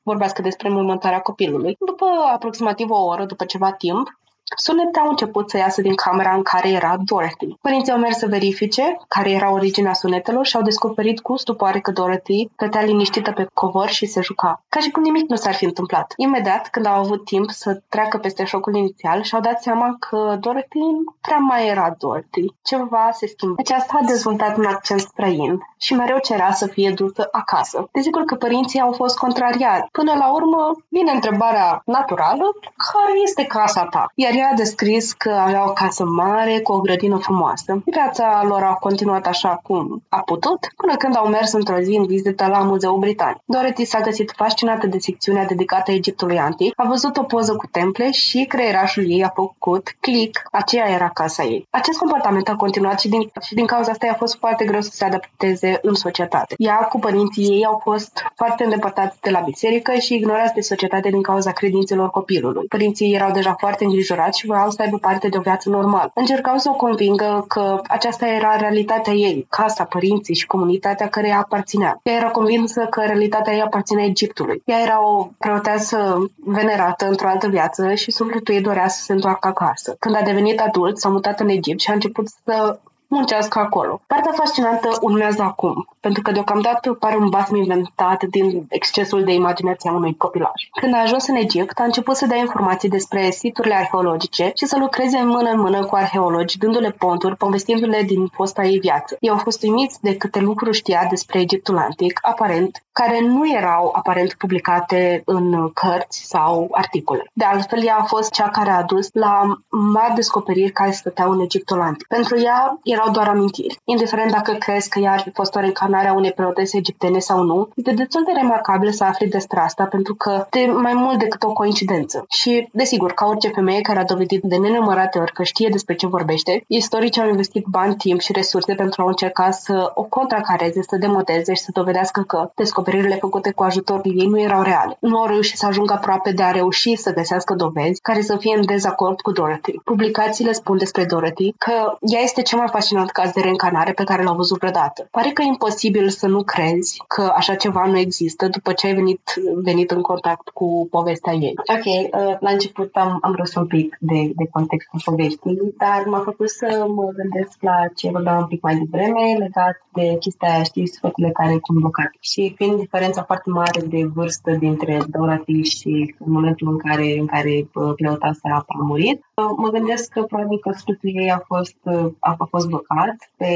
[0.02, 1.76] vorbească despre înmormântarea copilului.
[1.86, 4.18] După aproximativ o oră, după ceva timp,
[4.56, 7.56] Sunete au început să iasă din camera în care era Dorothy.
[7.60, 11.90] Părinții au mers să verifice care era originea sunetelor și au descoperit cu stupoare că
[11.90, 15.64] Dorothy stătea liniștită pe covor și se juca, ca și cum nimic nu s-ar fi
[15.64, 16.12] întâmplat.
[16.16, 20.78] Imediat, când au avut timp să treacă peste șocul inițial, și-au dat seama că Dorothy
[20.78, 22.46] nu prea mai era Dorothy.
[22.62, 23.54] Ceva se schimbă.
[23.58, 27.88] Aceasta a dezvoltat un accent străin și mereu cerea să fie dusă acasă.
[27.92, 29.88] Desigur că părinții au fost contrariați.
[29.92, 32.44] Până la urmă, vine întrebarea naturală,
[32.92, 34.06] care este casa ta?
[34.14, 37.82] Iar ea a descris că avea o casă mare cu o grădină frumoasă.
[37.84, 42.06] Viața lor a continuat așa cum a putut, până când au mers într-o zi în
[42.06, 43.40] vizită la Muzeul Britanic.
[43.44, 48.10] Dorothy s-a găsit fascinată de secțiunea dedicată Egiptului Antic, a văzut o poză cu temple
[48.10, 51.66] și creierașul ei a făcut click, aceea era casa ei.
[51.70, 54.90] Acest comportament a continuat și din, și din cauza asta a fost foarte greu să
[54.92, 56.54] se adapteze în societate.
[56.58, 61.08] Ea cu părinții ei au fost foarte îndepărtați de la biserică și ignorați de societate
[61.10, 62.66] din cauza credințelor copilului.
[62.66, 66.10] Părinții erau deja foarte îngrijorați și voiau să aibă parte de o viață normală.
[66.14, 71.38] Încercau să o convingă că aceasta era realitatea ei, casa, părinții și comunitatea care ea
[71.38, 72.00] aparținea.
[72.02, 74.62] Ea era convinsă că realitatea ei aparținea Egiptului.
[74.64, 79.48] Ea era o preoteasă venerată într-o altă viață și sufletul ei dorea să se întoarcă
[79.48, 79.96] acasă.
[79.98, 82.78] Când a devenit adult, s-a mutat în Egipt și a început să
[83.08, 84.00] muncească acolo.
[84.06, 89.90] Partea fascinantă urmează acum, pentru că deocamdată pare un basm inventat din excesul de imaginație
[89.90, 90.68] a unui copilaj.
[90.80, 94.78] Când a ajuns în Egipt, a început să dea informații despre siturile arheologice și să
[94.78, 99.16] lucreze mână în mână cu arheologi, dându-le ponturi, povestindu-le din fosta ei viață.
[99.20, 103.92] Ei au fost uimiți de câte lucruri știa despre Egiptul antic, aparent, care nu erau
[103.96, 107.30] aparent publicate în cărți sau articole.
[107.32, 111.40] De altfel, ea a fost cea care a adus la mari descoperiri care stăteau în
[111.40, 112.06] Egiptul antic.
[112.06, 113.80] Pentru ea erau doar amintiri.
[113.84, 117.42] Indiferent dacă crezi că ea ar fi fost o reîncarnare a unei preotese egiptene sau
[117.42, 121.42] nu, este destul de remarcabil să afli despre asta pentru că de mai mult decât
[121.42, 122.24] o coincidență.
[122.28, 126.06] Și, desigur, ca orice femeie care a dovedit de nenumărate ori că știe despre ce
[126.06, 130.96] vorbește, istoricii au investit bani, timp și resurse pentru a încerca să o contracareze, să
[130.96, 134.96] demoteze și să dovedească că descoperirile făcute cu ajutorul ei nu erau reale.
[135.00, 138.56] Nu au reușit să ajungă aproape de a reuși să găsească dovezi care să fie
[138.56, 139.80] în dezacord cu Dorothy.
[139.84, 144.22] Publicațiile spun despre Dorothy că ea este cea mai fascinant caz de reîncarnare pe care
[144.22, 145.08] l-au văzut vreodată.
[145.10, 148.94] Pare că e imposibil să nu crezi că așa ceva nu există după ce ai
[148.94, 149.22] venit,
[149.62, 151.54] venit în contact cu povestea ei.
[151.56, 156.20] Ok, uh, la început am, am răs un pic de, de contextul poveștii, dar m-a
[156.24, 160.62] făcut să mă gândesc la ce vorbeam un pic mai devreme legat de chestia aia,
[160.62, 162.10] știi, sfăturile care convocat.
[162.20, 167.26] Și fiind diferența foarte mare de vârstă dintre Dorothy și în momentul în care, în
[167.26, 171.42] care uh, pilota sa a murit, uh, mă gândesc că probabil că sfătul ei a
[171.46, 171.76] fost,
[172.18, 173.52] a, a fost blocat pe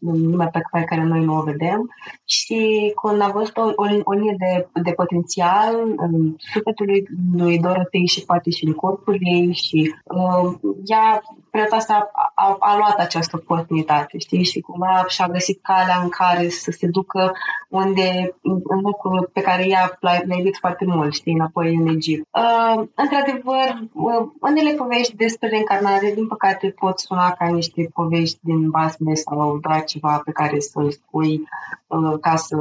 [0.00, 1.90] lumea pe care noi nu o vedem
[2.24, 7.58] și când a văzut o, o, o linie de, de potențial în sufletul lui, lui
[7.58, 10.54] Dorothy și poate și în corpul ei și uh,
[10.84, 11.22] ea
[11.56, 16.48] perioada asta a, a luat această oportunitate, știi, și cumva și-a găsit calea în care
[16.48, 17.32] să se ducă
[17.68, 22.26] unde, în locul pe care ea l-a, l-a iubit foarte mult, știi, înapoi în Egipt.
[22.30, 28.70] Uh, într-adevăr, uh, unele povești despre reîncarnare, din păcate, pot suna ca niște povești din
[28.70, 31.48] basme sau doar ceva pe care să-l spui
[31.86, 32.56] uh, ca să,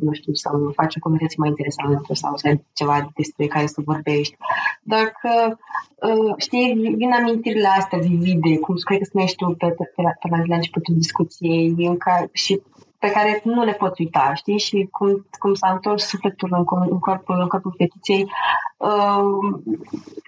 [0.00, 3.80] nu știu, să faci o conversație mai interesantă sau să ai ceva despre care să
[3.84, 4.36] vorbești.
[4.82, 5.56] Dar că,
[6.06, 10.10] uh, știi, vin amintirile astea vivide, cum cred că spuneai tu pe, pe, pe, la,
[10.10, 12.60] pe la începutul discuției, în care, și
[13.00, 14.58] pe care nu le poți uita, știi?
[14.58, 18.30] Și cum, cum s-a întors sufletul în, în corpul, în corpul fetiței,
[18.76, 19.22] uh,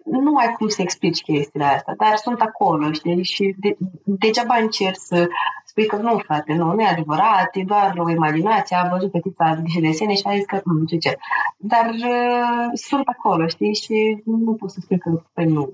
[0.05, 3.25] nu ai cum să explici chestiile astea, dar sunt acolo, știi?
[3.25, 5.29] Și de, degeaba încerci să
[5.73, 9.55] spui că nu, frate, nu, nu e adevărat, e doar o imaginație, a văzut fetița
[9.55, 11.17] de desene și a zis că nu știu ce.
[11.57, 13.75] Dar uh, sunt acolo, știi?
[13.75, 15.73] Și nu pot să spui că păi nu.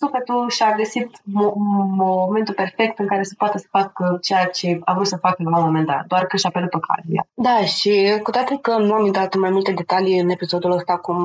[0.00, 1.54] Sufletul și-a găsit mo-
[1.96, 5.58] momentul perfect în care să poată să facă ceea ce a vrut să facă la
[5.58, 7.26] un moment dat, doar că și-a pierdut ocazia.
[7.34, 10.96] Da, și cu toate că nu am intrat în mai multe detalii în episodul ăsta,
[10.96, 11.18] cum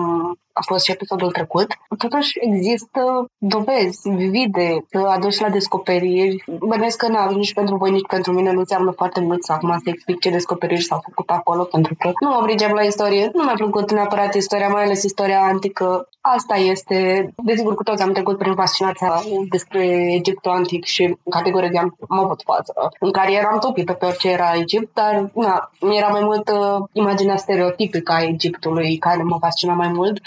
[0.53, 6.43] a fost și episodul trecut, totuși există dovezi vivide, adus la descoperiri.
[6.59, 9.72] Bănesc că n nici pentru voi, nici pentru mine nu înseamnă foarte mult să acum
[9.72, 13.43] să explic ce descoperiri s-au făcut acolo, pentru că nu mă pricep la istorie, nu
[13.43, 16.08] mi-a plăcut neapărat istoria, mai ales istoria antică.
[16.22, 21.95] Asta este, desigur, cu toți am trecut prin fascinația despre Egiptul antic și categoria am,
[22.10, 26.22] am avut față, în care eram topită pe orice era Egipt, dar na, era mai
[26.24, 30.22] mult uh, imaginea stereotipică a Egiptului care mă fascina mai mult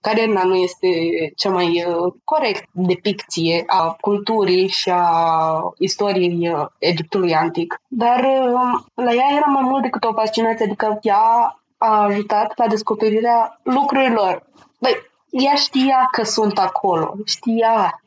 [0.00, 0.88] care na, nu este
[1.36, 7.80] cea mai uh, corect depicție a culturii și a istoriei uh, Egiptului antic.
[7.88, 12.66] Dar uh, la ea era mai mult decât o fascinație, adică ea a ajutat la
[12.66, 14.46] descoperirea lucrurilor.
[14.78, 14.96] Băi,
[15.30, 18.00] ea știa că sunt acolo, știa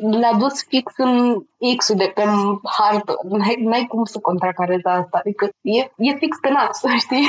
[0.00, 1.42] le-a dus fix în
[1.76, 2.22] X-ul de pe
[2.64, 3.18] hartă.
[3.28, 5.18] N-ai, n-ai cum să contracarezi asta.
[5.18, 7.28] Adică e, e fix pe nas, știi?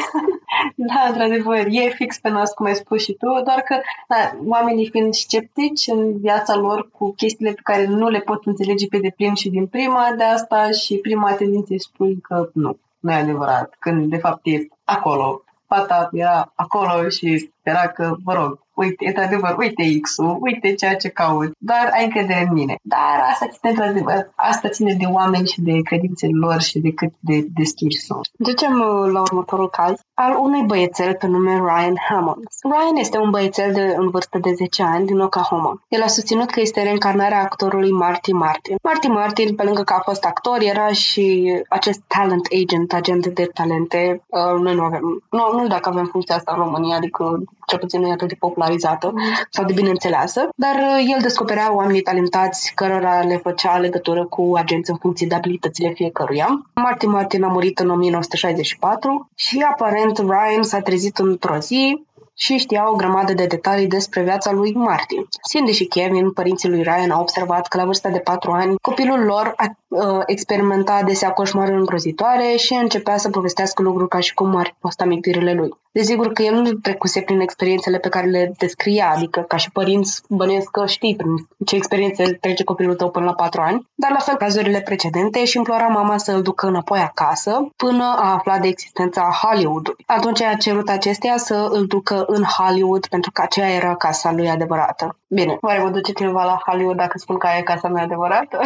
[0.75, 4.89] da, într-adevăr, e fix pe nas, cum ai spus și tu, doar că da, oamenii
[4.89, 9.33] fiind sceptici în viața lor cu chestiile pe care nu le pot înțelege pe deplin
[9.33, 14.09] și din prima de asta și prima tendință spun că nu, nu e adevărat, când
[14.09, 15.43] de fapt e acolo.
[15.67, 20.95] Fata era acolo și era că, vă rog, uite, e adevăr, uite X-ul, uite ceea
[20.95, 22.75] ce caut, dar ai încredere în mine.
[22.81, 27.13] Dar asta ține, într-adevăr, asta ține de oameni și de credințele lor și de cât
[27.19, 28.27] de deschiși sunt.
[28.37, 32.43] Ducem uh, la următorul caz al unui băiețel pe nume Ryan Hammond.
[32.63, 35.81] Ryan este un băiețel de, în vârstă de 10 ani din Oklahoma.
[35.87, 38.75] El a susținut că este reîncarnarea actorului Marty Martin.
[38.83, 43.49] Marty Martin, pe lângă că a fost actor, era și acest talent agent, agent de
[43.53, 44.21] talente.
[44.27, 47.79] Uh, noi nu avem, nu, nu știu dacă avem funcția asta în România, adică cel
[47.79, 49.21] puțin nu e atât de popularizată mm.
[49.49, 54.51] sau de bine înțeleasă, dar uh, el descoperea oamenii talentați cărora le făcea legătură cu
[54.55, 56.65] agenți în funcție de abilitățile fiecăruia.
[56.73, 62.07] Martin Martin a murit în 1964 și aparent Ryan s-a trezit într-o zi
[62.41, 65.27] și știa o grămadă de detalii despre viața lui Martin.
[65.49, 69.19] Cindy și Kevin, părinții lui Ryan, au observat că la vârsta de 4 ani copilul
[69.19, 74.55] lor a, uh, experimenta adesea coșmaruri îngrozitoare și începea să povestească lucruri ca și cum
[74.55, 75.69] ar fi fost amintirile lui.
[75.99, 80.21] Desigur că el nu trecuse prin experiențele pe care le descria, adică ca și părinți
[80.29, 84.17] bănuiesc că știi prin ce experiențe trece copilul tău până la 4 ani, dar la
[84.17, 88.67] fel cazurile precedente și implora mama să îl ducă înapoi acasă până a afla de
[88.67, 90.03] existența Hollywood-ului.
[90.05, 94.49] Atunci a cerut acestea să îl ducă în Hollywood pentru că aceea era casa lui
[94.49, 95.18] adevărată.
[95.31, 98.59] Bine, oare mă duce cineva la Hollywood dacă spun că aia e casa mea adevărată?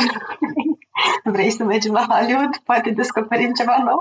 [1.24, 2.58] Vrei să mergem la Hollywood?
[2.66, 4.00] Poate descoperim ceva nou?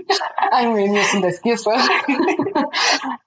[0.56, 1.70] Ai, mie, eu sunt deschisă.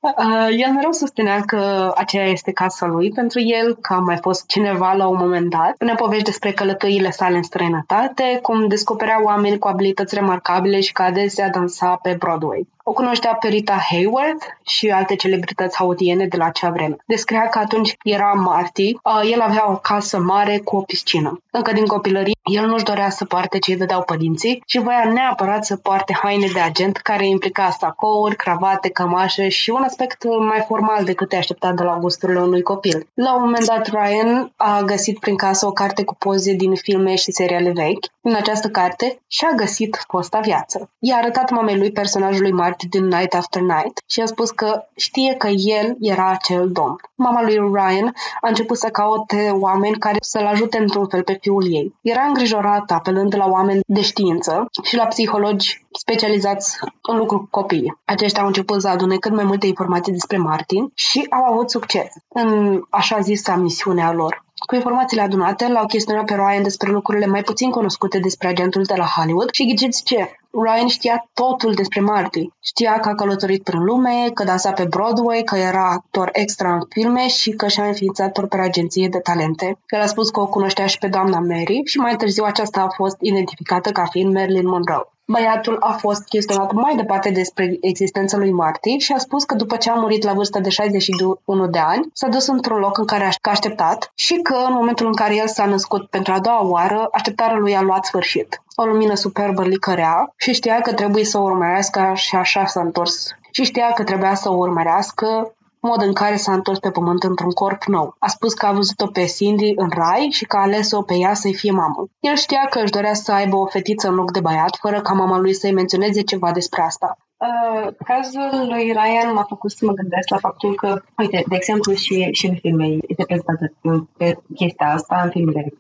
[0.02, 4.48] uh, el mereu susținea că aceea este casa lui pentru el, că a mai fost
[4.48, 5.76] cineva la un moment dat.
[5.80, 11.02] Ne povești despre călătorile sale în străinătate, cum descoperea oameni cu abilități remarcabile și că
[11.02, 12.68] adesea dansa pe Broadway.
[12.88, 16.96] O cunoștea pe Rita Hayworth și alte celebrități haudiene de la acea vreme.
[17.06, 21.42] Descria că atunci era Marty, uh, el avea o casă mare cu o piscină.
[21.52, 25.66] Încă din copilărie, el nu-și dorea să poarte ce îi dădeau părinții și voia neapărat
[25.66, 31.04] să poarte haine de agent care implica sacouri, cravate, cămașe și un aspect mai formal
[31.04, 33.08] decât te aștepta de la gusturile unui copil.
[33.14, 37.16] La un moment dat, Ryan a găsit prin casă o carte cu poze din filme
[37.16, 38.06] și seriale vechi.
[38.22, 40.90] În această carte și-a găsit fosta viață.
[41.00, 44.84] I-a arătat mamei lui personajul lui Marty din Night After Night și a spus că
[44.96, 46.96] știe că el era acel domn.
[47.16, 51.74] Mama lui Ryan a început să caute oameni care să-l ajute într-un fel pe fiul
[51.74, 51.94] ei.
[52.02, 57.98] Era îngrijorată apelând la oameni de știință și la psihologi specializați în lucru cu copiii.
[58.06, 62.08] Aceștia au început să adune cât mai multe informații despre Martin și au avut succes
[62.28, 67.42] în așa zisa misiunea lor Cu informațiile adunate, l-au chestionat pe Ryan despre lucrurile mai
[67.42, 70.30] puțin cunoscute despre agentul de la Hollywood și ghiciți ce?
[70.64, 72.50] Ryan știa totul despre Marty.
[72.60, 76.82] Știa că a călătorit prin lume, că dansa pe Broadway, că era actor extra în
[76.90, 79.78] filme și că și-a înființat propria agenție de talente.
[79.90, 82.90] El a spus că o cunoștea și pe doamna Mary și mai târziu aceasta a
[82.96, 85.15] fost identificată ca fiind Marilyn Monroe.
[85.28, 89.76] Băiatul a fost chestionat mai departe despre existența lui Marty și a spus că după
[89.76, 93.24] ce a murit la vârsta de 61 de ani, s-a dus într-un loc în care
[93.24, 97.08] a așteptat și că în momentul în care el s-a născut pentru a doua oară,
[97.12, 98.62] așteptarea lui a luat sfârșit.
[98.76, 103.28] O lumină superbă licărea și știa că trebuie să o urmărească și așa s-a întors.
[103.52, 105.55] Și știa că trebuia să o urmărească
[105.86, 108.16] mod în care s-a întors pe pământ într-un corp nou.
[108.20, 111.34] A spus că a văzut-o pe Cindy în rai și că a ales-o pe ea
[111.34, 112.08] să-i fie mamă.
[112.20, 115.14] El știa că își dorea să aibă o fetiță în loc de băiat, fără ca
[115.14, 117.18] mama lui să-i menționeze ceva despre asta.
[117.38, 121.94] Uh, cazul lui Ryan m-a făcut să mă gândesc la faptul că, uite, de exemplu,
[121.94, 123.74] și, și în filme este prezentată
[124.18, 125.74] pe chestia asta, în filmele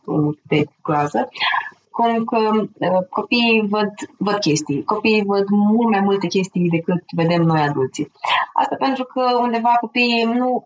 [0.47, 1.29] de groază,
[1.95, 4.83] cum că uh, copiii văd, văd chestii.
[4.83, 8.11] Copiii văd mult mai multe chestii decât vedem noi adulții.
[8.53, 10.65] Asta pentru că undeva copiii nu,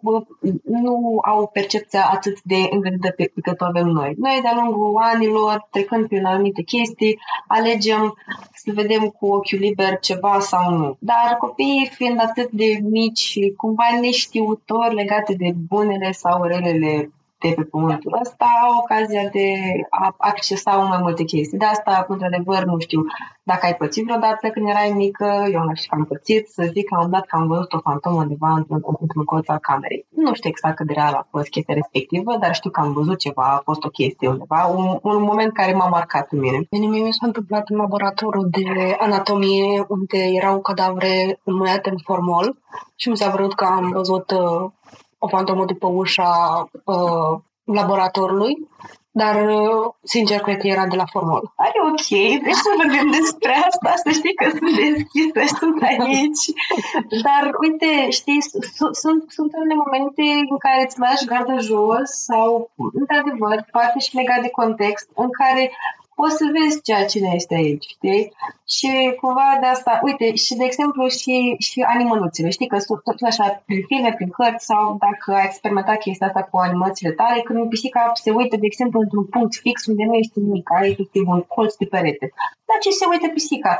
[0.64, 4.14] nu au percepția atât de îngândită pe cât o avem noi.
[4.18, 8.14] Noi, de-a lungul anilor, trecând prin anumite chestii, alegem
[8.54, 10.98] să vedem cu ochiul liber ceva sau nu.
[11.00, 17.54] Dar copiii fiind atât de mici și cumva neștiutori legate de bunele sau relele de
[17.56, 19.48] pe pământul ăsta au ocazia de
[19.90, 21.58] a accesa mai multe chestii.
[21.58, 23.02] De asta, într-adevăr, nu știu
[23.44, 26.88] dacă ai pățit vreodată când erai mică, eu nu știu că am pățit, să zic
[26.90, 30.06] că am dat că am văzut o fantomă undeva într-un, într-un colț al camerei.
[30.10, 33.18] Nu știu exact cât de real a fost chestia respectivă, dar știu că am văzut
[33.20, 36.68] ceva, a fost o chestie undeva, un, un moment care m-a marcat pe mine.
[36.70, 42.58] Bine, mie mi s-a întâmplat în laboratorul de anatomie unde erau cadavre înmâiate în formol
[42.96, 44.72] și mi s-a vrut că am văzut uh,
[45.20, 46.32] o fantomă după ușa
[46.84, 48.54] uh, laboratorului,
[49.12, 51.44] dar, uh, sincer, cred că era de la formol.
[51.56, 52.10] Are ok,
[52.46, 56.46] deci să vorbim despre asta, să știi că sunt deschisă, sunt aici.
[57.28, 58.42] Dar, uite, știi,
[59.02, 62.50] sunt, sunt unele momente în care îți lași garda jos sau,
[63.00, 65.64] într-adevăr, poate și legat de context, în care
[66.20, 68.24] poți să vezi ceea ce ne este aici, știi?
[68.76, 68.92] Și
[69.22, 71.36] cumva de asta, uite, și de exemplu și,
[71.68, 75.98] și animăluțele, știi că sunt tot așa prin filme, prin cărți sau dacă ai experimentat
[76.06, 80.04] chestia asta cu animăluțele tale, când pisica se uită, de exemplu, într-un punct fix unde
[80.10, 82.26] nu este nimic, are efectiv un colț de perete.
[82.68, 83.74] Dar ce se uită pisica?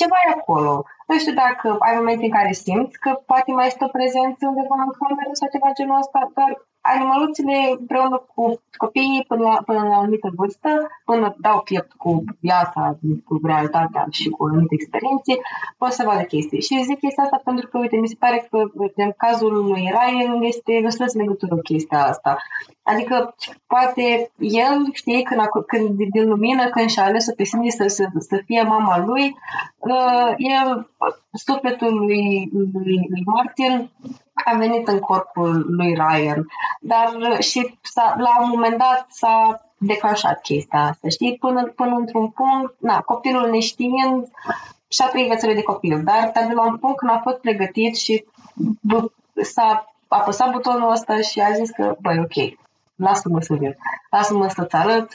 [0.00, 0.72] Ceva e acolo.
[1.08, 4.76] Nu știu dacă ai momente în care simți că poate mai este o prezență undeva
[4.86, 6.50] în cameră sau ceva genul ăsta, dar
[6.94, 10.68] animăluțele împreună cu copiii până la, până la o anumită vârstă,
[11.04, 15.32] până dau piept cu viața, cu realitatea și cu anumite experiențe,
[15.78, 16.60] pot să vadă chestii.
[16.60, 18.58] Și zic chestia asta pentru că, uite, mi se pare că
[18.94, 22.36] în cazul lui Ryan este destul de legătură cu chestia asta.
[22.82, 23.34] Adică,
[23.66, 28.40] poate el, știi, când, când din lumină, când și-a ales-o pe sine să, să, să
[28.44, 29.36] fie mama lui,
[29.76, 30.90] uh, el,
[31.32, 33.90] sufletul lui, lui, lui Martin
[34.32, 36.46] a venit în corpul lui Ryan.
[36.80, 37.78] Dar uh, și
[38.16, 41.36] la un moment dat s-a declanșat chestia asta, știi?
[41.36, 44.28] Până, până într-un punct, na, copilul neștiind
[44.88, 47.96] și-a trăit viețile de copil, dar, dar de la un punct când a fost pregătit
[47.96, 48.24] și
[48.64, 52.58] b- s-a apăsat butonul ăsta și a zis că, băi, ok,
[52.96, 53.76] lasă-mă să vin,
[54.10, 55.14] lasă-mă să-ți arăt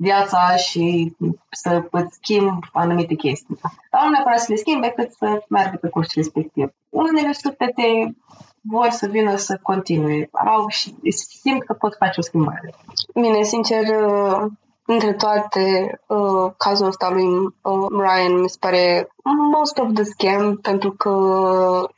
[0.00, 1.16] viața și
[1.50, 3.58] să îți schimb anumite chestii.
[3.90, 6.72] Dar nu neapărat să le schimbe, cât să meargă pe cursul respectiv.
[6.88, 8.16] Unele suflete
[8.60, 10.28] vor să vină să continue.
[10.32, 10.94] Au și
[11.42, 12.74] simt că pot face o schimbare.
[13.14, 14.46] Bine, sincer, uh,
[14.86, 19.08] între toate, uh, cazul ăsta lui uh, Ryan mi se pare
[19.52, 21.12] most of the scam, pentru că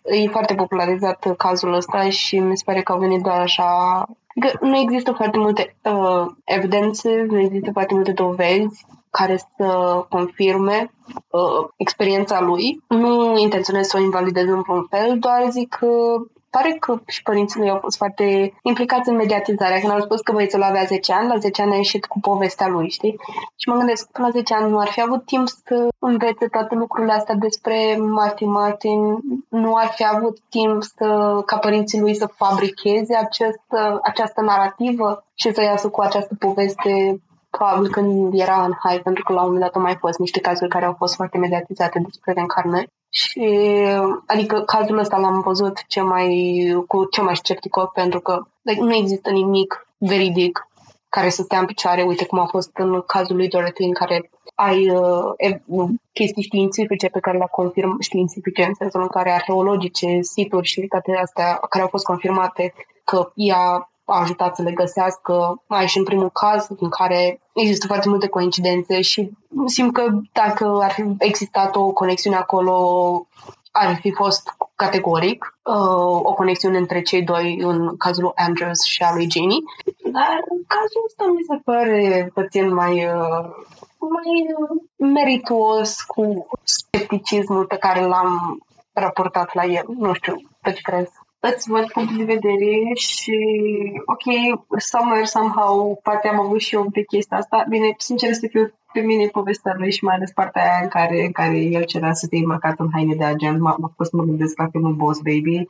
[0.03, 4.05] e foarte popularizat cazul ăsta și mi se pare că au venit doar așa
[4.41, 10.93] că nu există foarte multe uh, evidențe, nu există foarte multe dovezi care să confirme
[11.31, 12.83] uh, experiența lui.
[12.89, 15.87] Nu intenționez să o invalidez într-un fel, doar zic că
[16.55, 19.79] pare că și părinții lui au fost foarte implicați în mediatizarea.
[19.79, 22.69] Când au spus că băiețul avea 10 ani, la 10 ani a ieșit cu povestea
[22.69, 23.17] lui, știi?
[23.57, 26.75] Și mă gândesc, până la 10 ani nu ar fi avut timp să învețe toate
[26.75, 28.99] lucrurile astea despre Martin Martin,
[29.49, 31.07] nu ar fi avut timp să,
[31.47, 33.67] ca părinții lui să fabricheze acest,
[34.03, 39.33] această narrativă și să iasă cu această poveste probabil când era în hai, pentru că
[39.33, 42.33] la un moment dat au mai fost niște cazuri care au fost foarte mediatizate despre
[42.33, 42.89] reîncarnări.
[43.15, 43.47] Și,
[44.27, 46.29] adică cazul ăsta l-am văzut ce mai,
[46.87, 50.69] cu ce mai sceptică, pentru că like, nu există nimic veridic
[51.09, 52.03] care să stea în picioare.
[52.03, 57.21] Uite cum a fost în cazul lui Dorothy, în care ai uh, chestii științifice pe
[57.21, 61.89] care le-a confirmat, științifice în sensul în care arheologice, situri și toate astea care au
[61.89, 66.89] fost confirmate că ea a ajutat să le găsească, mai și în primul caz în
[66.89, 69.31] care există foarte multe coincidențe și
[69.67, 72.77] simt că dacă ar fi existat o conexiune acolo,
[73.73, 79.03] ar fi fost categoric uh, o conexiune între cei doi în cazul lui Andrews și
[79.03, 79.63] al lui Jamie.
[80.05, 83.45] Dar în cazul ăsta mi se pare puțin mai, uh,
[84.17, 88.59] mai uh, merituos cu scepticismul pe care l-am
[88.93, 89.85] raportat la el.
[89.99, 91.22] Nu știu, pe ce crezi?
[91.49, 93.37] Îți văd punctul de vedere și,
[94.07, 94.25] ok,
[94.79, 97.65] somewhere, somehow, poate am avut și eu pe chestia asta.
[97.69, 101.25] Bine, sincer să fiu, pe mine povestea lui și mai ales partea aia în care,
[101.25, 103.61] în care el cerea să te îmbrăcat în haine de agent.
[103.61, 105.57] M-a, m-a fost să mă gândesc la filmul Boss Baby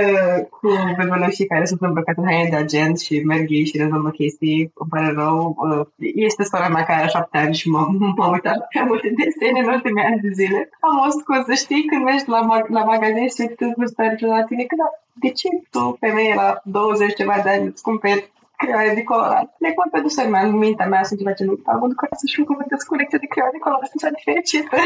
[0.00, 4.10] uh, cu bebelușii care sunt îmbrăcat în haine de agent și merg ei și rezolvă
[4.10, 4.72] chestii.
[4.74, 5.56] Îmi pare rău.
[5.58, 5.86] Uh,
[6.28, 9.60] este sora mea care are șapte ani și m-am, m-am uitat la prea multe desene
[9.60, 10.68] în ultimii ani de zile.
[10.80, 14.64] Am o scuză, știi, când mergi la, mag- la magazin și te vârstă la tine,
[14.64, 18.30] că da, de ce tu, femeie la 20 ceva de ani, îți cumperi
[18.60, 19.46] creioane de colorat.
[19.58, 22.26] Le cum pe dusă în mintea mea sunt ceva ce nu am văzut că să
[22.26, 24.76] știu cum vedeți colecție de creioane de colorat, sunt de fericită.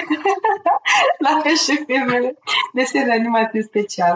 [1.27, 2.31] La fel și filmele
[2.73, 4.15] desene animate special.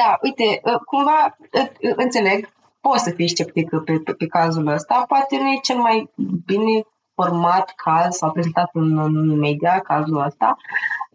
[0.00, 1.20] Da, uite, ă, cumva
[1.58, 2.38] ă, ă, înțeleg,
[2.80, 6.10] poți să fii sceptic pe, pe, pe cazul ăsta, poate nu e cel mai
[6.50, 6.76] bine
[7.14, 11.05] format caz sau prezentat în, în media cazul ăsta, uh,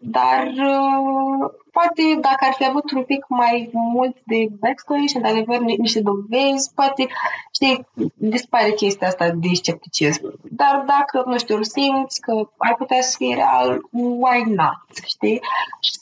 [0.00, 5.58] dar uh, poate dacă ar fi avut un pic mai mult de backstory și într-adevăr
[5.58, 7.06] niște dovezi, poate,
[7.54, 10.38] știi, dispare chestia asta de scepticism.
[10.42, 15.40] Dar dacă, nu știu, îl simți că ar putea să fie real, why not, știi?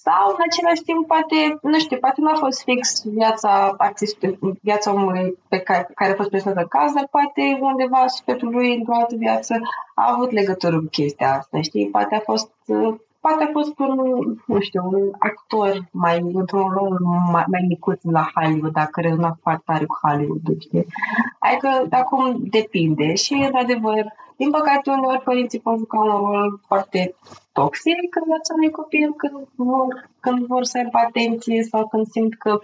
[0.05, 4.93] Sau, în același timp, poate, nu știu, poate nu a fost fix viața artistului, viața
[4.93, 8.95] omului pe care, care a fost prezentată în caz, dar poate undeva sufletul lui într-o
[8.95, 9.55] altă viață
[9.95, 11.89] a avut legătură cu chestia asta, știi?
[11.89, 12.51] Poate a fost
[13.25, 13.97] poate a fost un,
[14.47, 16.99] nu știu, un actor mai într-un rol
[17.33, 20.87] mai, mai micuț la Hollywood, dacă rezona foarte tare cu Hollywood, știi?
[21.39, 24.05] Adică acum depinde și, într-adevăr,
[24.37, 27.15] din păcate, uneori părinții pot juca un rol foarte
[27.53, 32.35] toxic în viața unui copil când vor, când vor să aibă atenție sau când simt
[32.39, 32.59] că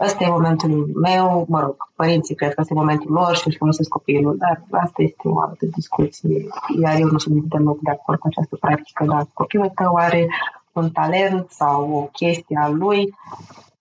[0.00, 3.56] ăsta e momentul meu, mă rog, părinții cred că ăsta e momentul lor și își
[3.56, 6.46] folosesc copilul, dar asta este o altă discuție,
[6.80, 10.28] iar eu nu sunt deloc de acord cu această practică, dar copilul tău are
[10.72, 13.14] un talent sau o chestie a lui,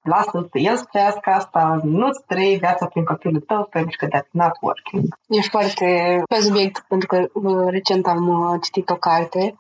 [0.01, 4.32] lasă-l pe el să trăiască asta, nu-ți trăi viața prin copilul tău pentru că that's
[4.32, 5.03] not working.
[5.28, 5.86] Ești foarte
[6.28, 9.55] pe subiect, pentru că uh, recent am uh, citit o carte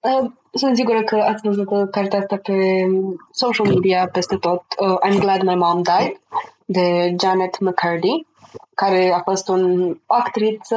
[0.00, 2.86] Uh, sunt sigură că ați văzut cartea asta pe
[3.30, 4.62] social media peste tot.
[4.78, 6.20] Uh, I'm Glad My Mom Died
[6.64, 8.26] de Janet McCurdy
[8.74, 10.76] care a fost un, o actriță,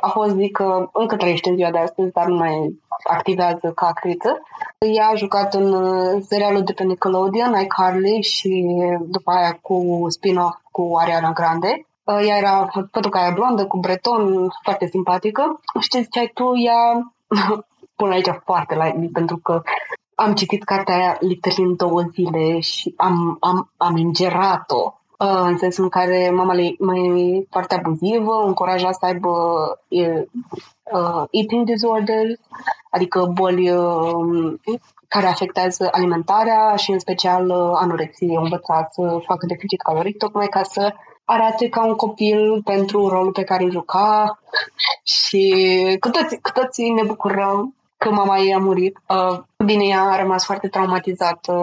[0.00, 0.58] a fost, zic,
[0.92, 2.80] încă trăiește în ziua de astăzi, dar nu mai
[3.10, 4.40] activează ca actriță.
[4.78, 8.66] Ea a jucat în uh, serialul de pe Nickelodeon, iCarly și
[9.00, 11.86] după aia cu spin-off cu Ariana Grande.
[12.06, 15.60] Ea era fătucaia blondă cu breton, foarte simpatică.
[15.80, 17.12] Și ce ziceai tu, ea
[18.00, 19.62] pun aici foarte la pentru că
[20.14, 25.58] am citit cartea aia literally în două zile și am, am, am ingerat-o uh, în
[25.58, 29.30] sensul în care mama e mai foarte abuzivă, încuraja să aibă
[29.88, 32.40] uh, eating disorders,
[32.90, 34.54] adică boli uh,
[35.08, 40.62] care afectează alimentarea și în special uh, anorexie, învăța să facă deficit caloric, tocmai ca
[40.62, 40.92] să
[41.24, 44.38] arate ca un copil pentru rolul pe care îl juca
[45.02, 49.00] și cu toții, cu toții ne bucurăm că mama ei a murit.
[49.08, 51.54] Uh, bine, ea a rămas foarte traumatizată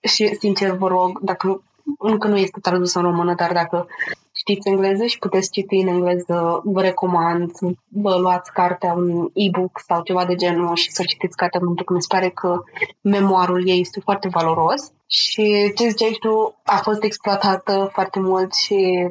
[0.00, 1.62] și, sincer, vă rog, dacă
[1.98, 3.86] încă nu este tradusă în română, dar dacă
[4.32, 9.80] știți engleză și puteți citi în engleză, vă recomand să vă luați cartea, un e-book
[9.86, 12.62] sau ceva de genul și să citiți cartea, pentru că mi se pare că
[13.00, 19.08] memoarul ei este foarte valoros și ce ziceai tu, a fost exploatată foarte mult și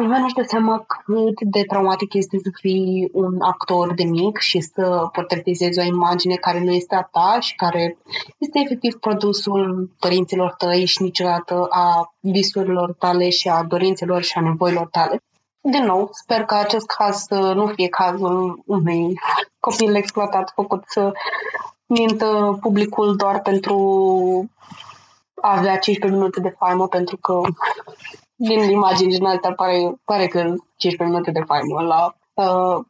[0.00, 4.60] Lumea nu-și dă seama cât de traumatic este să fii un actor de mic și
[4.60, 7.98] să portretizezi o imagine care nu este a ta și care
[8.38, 14.40] este efectiv produsul părinților tăi și niciodată a visurilor tale și a dorințelor și a
[14.40, 15.22] nevoilor tale.
[15.60, 19.14] Din nou, sper că acest caz să nu fie cazul unui
[19.58, 21.12] copil exploatat făcut să
[21.86, 23.76] mintă publicul doar pentru
[25.40, 27.40] a avea 15 minute de faimă, pentru că
[28.48, 30.38] din imagini din alta pare, pare că
[30.76, 32.84] 15 minute de faimă la uh,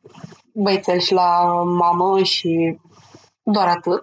[0.55, 2.79] băiețel și la mamă și
[3.43, 4.01] doar atât.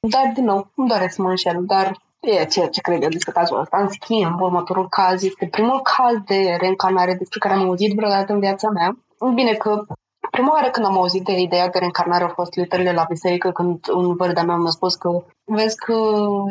[0.00, 3.32] Dar, din nou, îmi doresc să mă înșel, dar e ceea ce cred eu despre
[3.32, 3.78] cazul ăsta.
[3.80, 8.40] În schimb, următorul caz este primul caz de reîncarnare despre care am auzit vreodată în
[8.40, 8.96] viața mea.
[9.34, 9.86] Bine că
[10.30, 13.88] Prima oară când am auzit de ideea de reîncarnare a fost literele la biserică când
[13.94, 15.94] un văr de-a mea mi-a spus că vezi că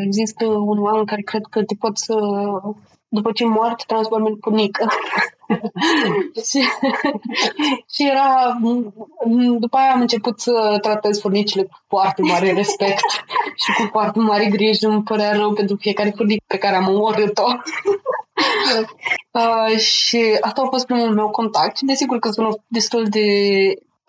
[0.05, 2.15] există un oameni care cred că te pot să
[3.13, 4.87] după ce mor, te transformi în furnică.
[6.49, 6.61] și,
[7.93, 8.57] și era...
[9.59, 13.09] După aia am început să tratez furnicile cu foarte mare respect
[13.55, 14.87] și cu foarte mare grijă.
[14.87, 17.47] Îmi părea rău pentru fiecare furnică pe care am omorât-o.
[19.31, 23.27] uh, și asta a fost primul meu contact și desigur că sună destul de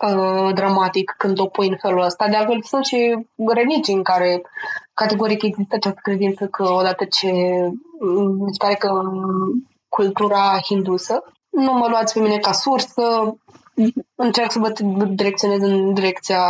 [0.07, 2.27] uh, dramatic când o pui în felul ăsta.
[2.27, 4.41] De altfel, sunt și religii în care
[4.93, 7.31] categoric există această credință că odată ce
[8.45, 9.01] mi se pare că
[9.89, 13.35] cultura hindusă, nu mă luați pe mine ca sursă,
[14.15, 14.71] încerc să vă
[15.07, 16.43] direcționez în direcția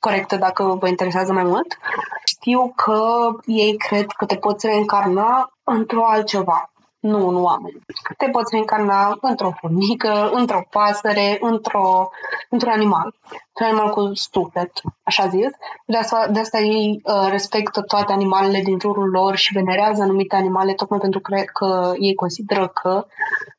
[0.00, 1.78] corectă dacă vă interesează mai mult.
[2.24, 3.00] Știu că
[3.44, 6.70] ei cred că te poți reîncarna într-o altceva
[7.06, 7.80] nu în oameni.
[8.18, 12.08] Te poți reîncarna într-o formică, într-o pasăre, într-o,
[12.50, 13.14] într-un animal.
[13.48, 15.50] Într-un animal cu suflet, așa zis.
[15.86, 20.36] De asta, de asta ei uh, respectă toate animalele din jurul lor și venerează anumite
[20.36, 23.06] animale tocmai pentru că, că ei consideră că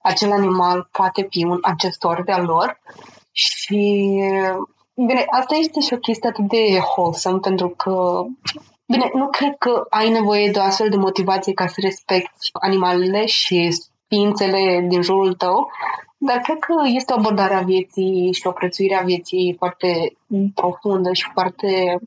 [0.02, 2.80] acel animal poate fi un ancestor de-al lor.
[3.32, 4.12] Și
[5.06, 8.24] Bine, asta este și o chestie atât de wholesome, pentru că
[8.88, 13.26] Bine, nu cred că ai nevoie de o astfel de motivație ca să respecti animalele
[13.26, 13.70] și
[14.08, 15.72] ființele din jurul tău,
[16.18, 20.18] dar cred că este o abordare a vieții și o prețuire a vieții foarte
[20.56, 22.00] profundă și foarte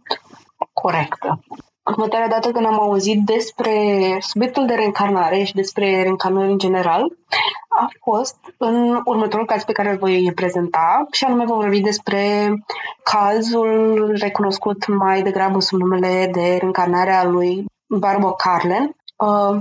[0.72, 1.40] corectă.
[1.84, 3.72] Următoarea dată când am auzit despre
[4.20, 7.12] subiectul de reîncarnare și despre reîncarnări în general,
[7.68, 12.52] a fost în următorul caz pe care îl voi prezenta și anume vom vorbi despre
[13.02, 18.96] cazul recunoscut mai degrabă sub numele de reîncarnare a lui Barbo Carlen.
[19.16, 19.60] Uh,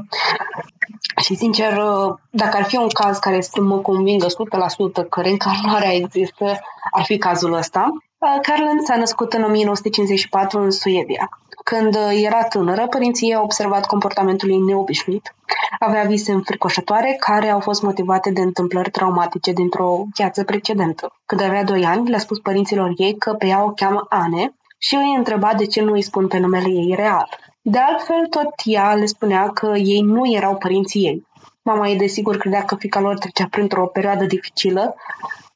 [1.22, 5.94] și sincer, uh, dacă ar fi un caz care să mă convingă 100% că reîncarnarea
[5.94, 6.46] există,
[6.92, 7.90] ar fi cazul ăsta.
[8.18, 11.30] Uh, Carlen s-a născut în 1954 în Suedia.
[11.64, 15.36] Când era tânără, părinții au observat comportamentul ei neobișnuit.
[15.80, 21.14] Avea vise înfricoșătoare care au fost motivate de întâmplări traumatice dintr-o viață precedentă.
[21.26, 24.96] Când avea 2 ani, le-a spus părinților ei că pe ea o cheamă Ane și
[24.96, 27.30] îi întreba de ce nu îi spun pe numele ei real.
[27.70, 31.28] De altfel, tot ea le spunea că ei nu erau părinții ei.
[31.62, 34.96] Mama ei desigur credea că fica lor trecea printr-o perioadă dificilă,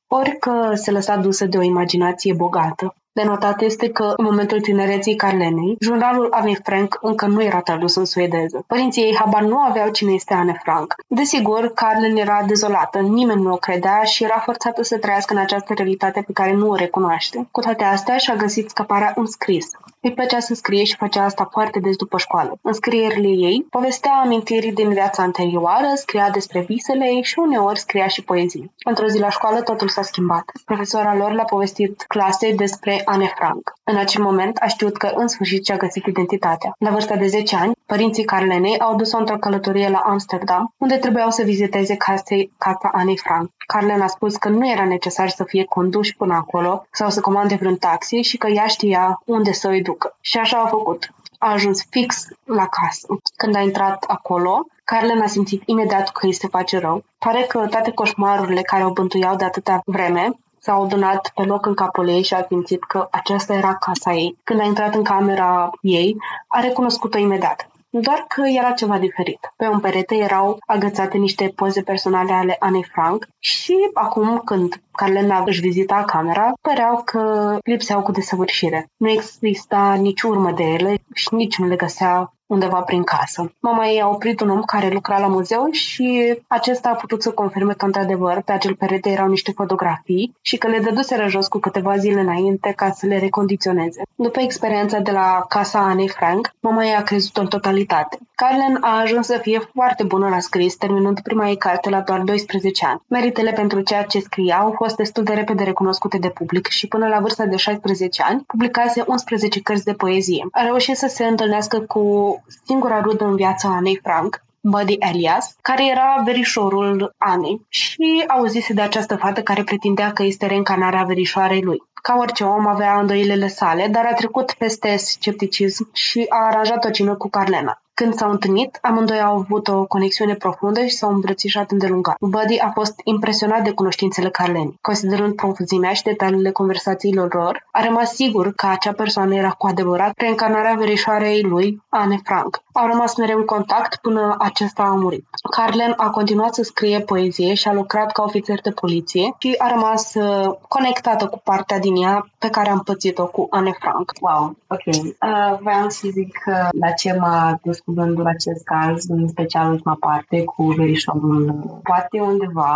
[0.07, 2.95] ori că se lăsa dusă de o imaginație bogată.
[3.15, 7.95] De notat este că în momentul tinereții Carlenei, jurnalul Anne Frank încă nu era tradus
[7.95, 8.63] în suedeză.
[8.67, 10.95] Părinții ei habar nu aveau cine este Anne Frank.
[11.07, 15.73] Desigur, Carlen era dezolată, nimeni nu o credea și era forțată să trăiască în această
[15.73, 17.47] realitate pe care nu o recunoaște.
[17.51, 19.69] Cu toate astea, și-a găsit scăparea în scris.
[20.01, 22.57] Îi plăcea să scrie și făcea asta foarte des după școală.
[22.61, 28.07] În scrierile ei, povestea amintiri din viața anterioară, scria despre visele ei și uneori scria
[28.07, 28.71] și poezii.
[28.85, 30.43] Într-o zi la școală totul s-a schimbat.
[30.65, 33.73] Profesora lor le-a povestit clasei despre Anne Frank.
[33.83, 36.75] În acel moment a știut că în sfârșit și-a găsit identitatea.
[36.77, 41.29] La vârsta de 10 ani, părinții Carlenei au dus-o într-o călătorie la Amsterdam, unde trebuiau
[41.29, 43.49] să viziteze casei, casa Anne Frank.
[43.67, 47.55] Carlen a spus că nu era necesar să fie conduși până acolo sau să comande
[47.55, 50.17] vreun taxi și că ea știa unde să o ducă.
[50.21, 51.09] Și așa a făcut.
[51.37, 53.07] A ajuns fix la casă.
[53.35, 57.03] Când a intrat acolo, Carlen a simțit imediat că îi se face rău.
[57.17, 60.31] Pare că toate coșmarurile care o bântuiau de atâta vreme
[60.63, 64.37] s-au adunat pe loc în capul ei și a simțit că aceasta era casa ei.
[64.43, 66.15] Când a intrat în camera ei,
[66.47, 67.67] a recunoscut-o imediat.
[67.89, 69.39] Doar că era ceva diferit.
[69.55, 75.43] Pe un perete erau agățate niște poze personale ale Anne Frank și acum când Carlena
[75.45, 78.87] își vizita camera, păreau că lipseau cu desăvârșire.
[78.97, 83.51] Nu exista nici urmă de ele și nici nu le găsea undeva prin casă.
[83.59, 87.31] Mama ei a oprit un om care lucra la muzeu și acesta a putut să
[87.31, 91.59] confirme că, într-adevăr, pe acel perete erau niște fotografii și că le dăduseră jos cu
[91.59, 94.01] câteva zile înainte ca să le recondiționeze.
[94.15, 98.17] După experiența de la casa Anne Frank, mama ei a crezut în totalitate.
[98.35, 102.19] Carlen a ajuns să fie foarte bună la scris, terminând prima ei carte la doar
[102.19, 103.01] 12 ani.
[103.07, 107.07] Meritele pentru ceea ce scria au fost destul de repede recunoscute de public și până
[107.07, 110.47] la vârsta de 16 ani publicase 11 cărți de poezie.
[110.51, 115.89] A reușit să se întâlnească cu singura rudă în viața Anei Frank, Buddy Elias, care
[115.89, 121.83] era verișorul Anei și auzise de această fată care pretindea că este reîncarnarea verișoarei lui.
[122.01, 126.89] Ca orice om avea îndoilele sale, dar a trecut peste scepticism și a aranjat o
[126.89, 127.82] cină cu Carlena.
[127.95, 132.15] Când s-au întâlnit, amândoi au avut o conexiune profundă și s-au îmbrățișat îndelungat.
[132.19, 134.77] Buddy a fost impresionat de cunoștințele Carleni.
[134.81, 140.13] Considerând profuzimea și detaliile conversațiilor lor, a rămas sigur că acea persoană era cu adevărat
[140.17, 142.61] reîncarnarea verișoarei lui, Anne Frank.
[142.73, 145.25] Au rămas mereu în contact până acesta a murit.
[145.51, 149.69] Carlen a continuat să scrie poezie și a lucrat ca ofițer de poliție și a
[149.69, 154.11] rămas uh, conectată cu partea din ea pe care am pățit-o cu Anne Frank.
[154.19, 154.85] Wow, ok.
[154.85, 159.97] Uh, vreau să zic că la ce m-a dus cuvântul acest caz, în special ultima
[159.99, 161.79] parte cu verișorul.
[161.83, 162.75] Poate undeva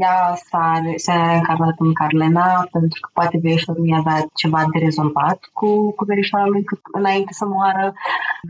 [0.00, 5.38] ea s-a, s-a reîncarnat în Carlena pentru că poate verișorul i-a dat ceva de rezolvat
[5.52, 7.94] cu, cu verișoara lui înainte să moară.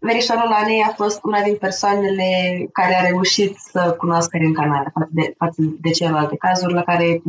[0.00, 2.28] Verișorul Anei a fost una din persoanele
[2.72, 7.22] care a reușit să cunoască reîncarnarea față de, față de celelalte cazuri la care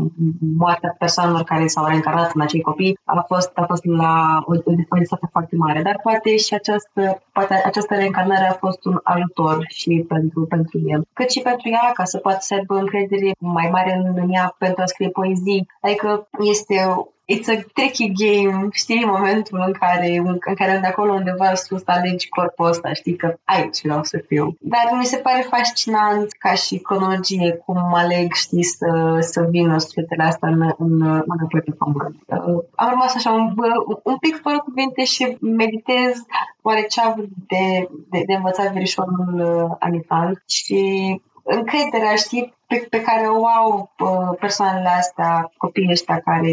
[0.58, 4.74] moartea persoanelor care s-au reîncarnat în acei copii a fost, a fost la o, o
[4.74, 5.82] dificultate foarte mare.
[5.82, 11.08] Dar poate și această, poate această reîncarnare a fost un ajutor și pentru, pentru el,
[11.14, 14.82] cât și pentru ea, ca să poată să aibă încredere mai mare în ea pentru
[14.82, 15.68] a scrie poezii.
[15.82, 16.76] Adică este
[17.26, 21.82] it's a tricky game, știi, în momentul în care, în care de acolo undeva sus
[21.86, 24.56] alegi corpul ăsta, știi că aici vreau să fiu.
[24.60, 30.24] Dar mi se pare fascinant ca și cronologie cum aleg, știi, să, să vină sufletele
[30.24, 32.16] astea în, în, în pe pământ.
[32.26, 33.54] Uh, am rămas așa un,
[34.04, 36.26] un pic fără cuvinte și meditez
[36.62, 40.82] oare ce a avut de, de, de învățat verișorul uh, Anifan și
[41.46, 46.52] încrederea, știi, pe, pe care o au uh, persoanele astea, copiii ăștia care,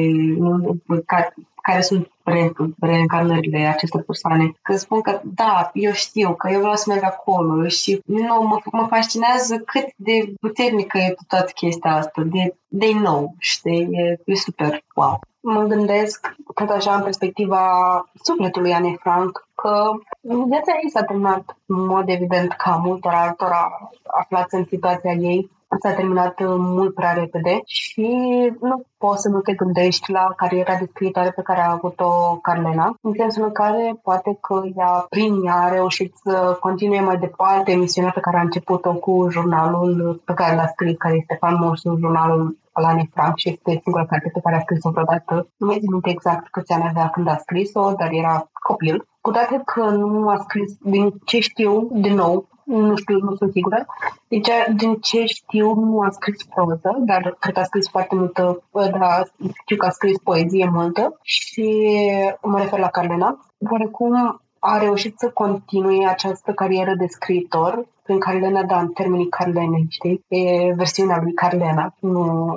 [1.07, 4.53] care, care sunt re, reîncarnările acestor persoane.
[4.63, 8.61] Că spun că da, eu știu, că eu vreau să merg acolo și nu, mă,
[8.73, 14.35] mă fascinează cât de puternică e toată chestia asta, de they know, știi, e, e
[14.35, 15.21] super wow.
[15.43, 17.65] Mă gândesc tot așa în perspectiva
[18.23, 19.91] sufletului Anne Frank că
[20.23, 23.91] viața ei s-a terminat în mod evident ca multor altora
[24.21, 25.51] aflați în situația ei.
[25.81, 28.09] S-a terminat uh, mult prea repede și
[28.61, 32.97] nu poți să nu te gândești la cariera de scriitoare pe care a avut-o Carmena,
[33.01, 37.75] în sensul în care poate că ea, prin ea, a reușit să continue mai departe
[37.75, 42.57] misiunea pe care a început-o cu jurnalul pe care l-a scris, care este faimosul jurnalul
[42.73, 45.49] al Anne Frank și este singura carte pe care a scris-o vreodată.
[45.57, 49.07] Nu mai țin exact câți ani avea când a scris-o, dar era copil.
[49.21, 53.53] Cu toate că nu a scris, din ce știu, din nou, nu știu, nu sunt
[53.53, 53.87] sigură.
[54.29, 58.63] Deci, din ce știu, nu a scris proză, dar cred că a scris foarte multă,
[58.73, 59.23] da,
[59.61, 61.69] știu că a scris poezie multă și
[62.43, 63.47] mă refer la Carlena.
[63.71, 69.85] Oarecum a reușit să continue această carieră de scriitor prin Carlena, da, în termenii Carlene,
[69.89, 70.25] știi?
[70.29, 71.95] E versiunea lui Carlena.
[71.99, 72.57] Nu,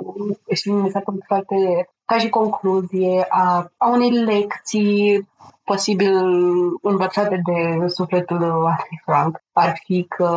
[0.54, 5.28] și mi s-a părut foarte ca și concluzie a, a unei lecții
[5.64, 6.14] posibil
[6.82, 10.28] învățate de sufletul lui Frank ar fi că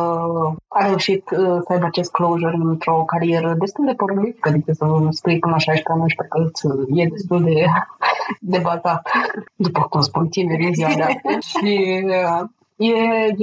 [0.68, 5.38] a reușit uh, să aibă acest closure într-o carieră destul de prolifică, adică să spui
[5.38, 7.64] până la 16 ani, că e destul de,
[8.52, 9.08] de bazat,
[9.56, 11.20] după cum spun tinerii ziua de
[11.50, 12.48] Și uh,
[12.88, 12.92] e,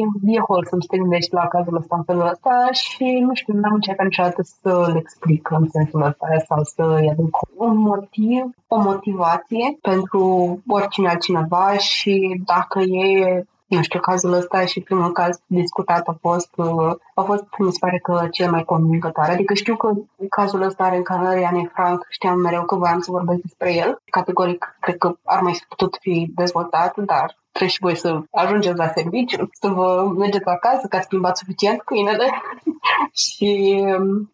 [0.02, 0.04] e,
[0.36, 3.74] e wholesome să te gândești la cazul ăsta în felul ăsta și nu știu, n-am
[3.74, 9.78] încercat niciodată să le explic în sensul ăsta sau să-i aduc un motiv, o motivație
[9.82, 10.22] pentru
[10.68, 16.50] oricine altcineva și dacă e nu știu, cazul ăsta și primul caz discutat a fost,
[16.56, 19.24] uh, a fost, mi se pare că cel mai convingător.
[19.24, 19.92] Adică știu că
[20.30, 24.02] cazul ăsta are încarnării Anne Frank, știam mereu că voiam să vorbesc despre el.
[24.12, 28.78] Categoric, cred că ar mai fi putut fi dezvoltat, dar trebuie și voi să ajungeți
[28.78, 32.28] la serviciu, să vă mergeți acasă, că ați schimbat suficient câinele.
[33.24, 33.84] și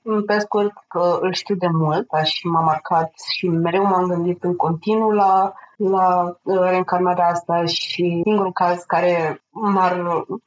[0.06, 4.44] um, pe scurt că îl știu de mult și m-a marcat și mereu m-am gândit
[4.44, 9.94] în continuu la la uh, reîncarnarea asta și singurul caz care m-ar,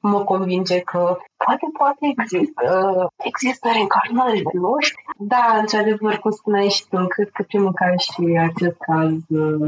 [0.01, 2.67] mă convinge că poate, poate există,
[3.31, 5.01] există reîncarnările, nu știu.
[5.33, 9.11] Da, într-adevăr, cum spuneai și tu, cred că primul caz și acest caz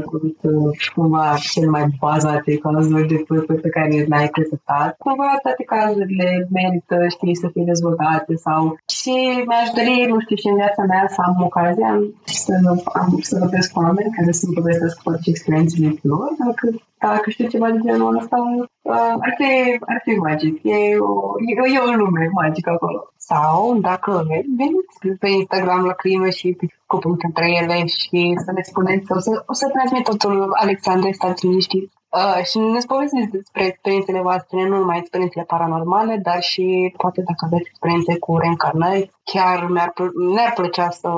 [0.09, 4.91] sunt uh, cumva cel mai bazate cazuri de pe, pe care n-ai prezentat.
[4.97, 8.61] Cumva toate cazurile merită, știi, să fie dezvoltate sau...
[8.99, 9.15] Și
[9.47, 11.91] mi-aș dori, nu știu, și în viața mea să am ocazia
[12.23, 12.53] să,
[12.99, 16.65] am, să vorbesc cu oameni care să-mi povestesc orice experiențele lor, dacă,
[17.07, 18.37] dacă știu ceva de genul ăsta,
[18.81, 20.63] uh, ar fi, ar fi magic.
[20.63, 21.13] E o,
[21.49, 23.11] e, e o lume magică acolo.
[23.17, 24.23] Sau, dacă
[24.57, 29.19] veniți pe Instagram la crime și cu puncte între ele și să ne spuneți, o
[29.19, 31.97] să, o să transmit totul Alexandre, stați liniștiți.
[32.09, 37.45] Uh, și ne povestiți despre experiențele voastre, nu numai experiențele paranormale, dar și poate dacă
[37.45, 39.93] aveți experiențe cu reîncarnări, chiar mi-ar,
[40.33, 41.09] mi-ar plăcea să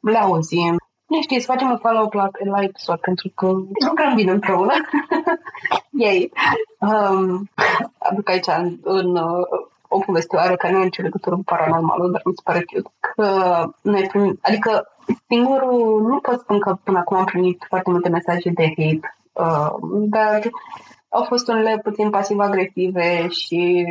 [0.00, 0.76] le auzim
[1.10, 3.46] nu știi, să facem un follow-up la, la episod, pentru că
[3.88, 4.72] lucrăm bine împreună.
[6.10, 6.32] Ei.
[6.78, 7.48] Um,
[7.98, 9.46] aduc aici în, în uh,
[9.88, 12.90] o povestioară care nu are nicio legătură cu paranormalul, dar mi se pare cute.
[13.00, 13.26] Că
[13.82, 14.88] noi primim, adică
[15.28, 19.70] singurul, nu pot spune că până acum am primit foarte multe mesaje de hate, uh,
[20.16, 20.40] dar
[21.08, 23.86] au fost unele puțin pasiv-agresive și,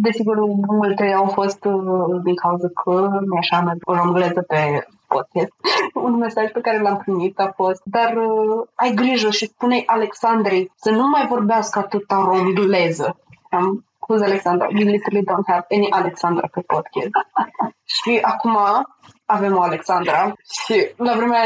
[0.00, 0.36] desigur,
[0.66, 5.52] multe au fost uh, din cauza că mi așa merg o romgleză pe podcast.
[6.06, 10.70] Un mesaj pe care l-am primit a fost, dar uh, ai grijă și spune Alexandrei
[10.74, 13.16] să nu mai vorbească atâta romgleză.
[13.50, 14.66] Am, who's Alexandra?
[14.66, 17.10] We literally don't have any Alexandra pe podcast.
[17.96, 18.56] și acum
[19.32, 20.32] avem o Alexandra
[20.64, 21.42] și la vremea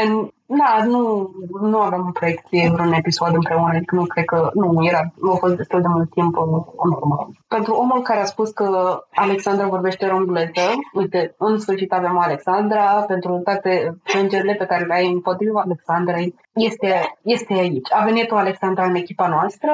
[0.49, 1.31] da, nu,
[1.61, 5.31] nu aveam un proiect de vreun episod împreună, adică nu cred că, nu, era, nu
[5.31, 6.37] a fost destul de mult timp
[6.83, 7.29] în urmă.
[7.47, 13.41] Pentru omul care a spus că Alexandra vorbește romgleză, uite, în sfârșit avem Alexandra, pentru
[13.43, 17.91] toate plângerile pe care le ai împotriva Alexandrei, este, este aici.
[17.91, 19.71] A venit o Alexandra în echipa noastră,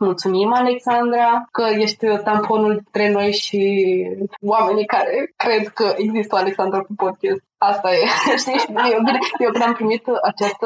[0.00, 3.60] Mulțumim, Alexandra, că ești tamponul dintre noi și
[4.40, 7.42] oamenii care cred că există o Alexandra cu podcast.
[7.58, 8.04] Asta e.
[8.42, 8.60] Știi?
[8.92, 9.00] Eu,
[9.38, 10.60] eu când am primit acest,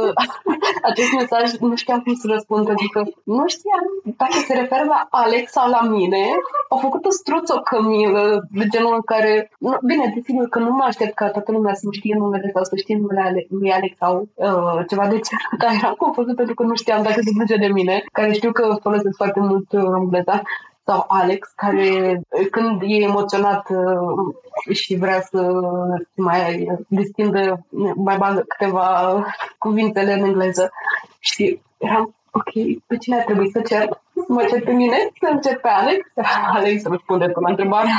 [0.90, 2.70] acest mesaj, nu știam cum să răspund.
[2.70, 3.84] Adică nu știam
[4.16, 6.22] dacă se referă la Alex sau la mine.
[6.68, 9.50] Au făcut o struță cămilă, de genul în care...
[9.58, 12.76] Nu, bine, desigur că nu mă aștept ca toată lumea să știe numele sau să
[12.76, 15.34] știe numele Ale, lui Alex sau uh, ceva de ce.
[15.62, 18.76] Dar eram confuză pentru că nu știam dacă se plânge de mine, care știu că
[18.82, 20.42] folosesc foarte mult uh, romgleza
[20.84, 25.52] sau Alex, care când e emoționat uh, și vrea să
[26.14, 29.16] mai distindă, mai bagă câteva
[29.58, 30.72] cuvintele în engleză.
[31.18, 32.52] Și eram, ok,
[32.86, 33.88] pe cine ar trebui să cer?
[34.14, 34.96] Să mă cer pe mine?
[35.20, 36.06] Să cer pe Alex?
[36.56, 37.94] Alex răspunde la întrebarea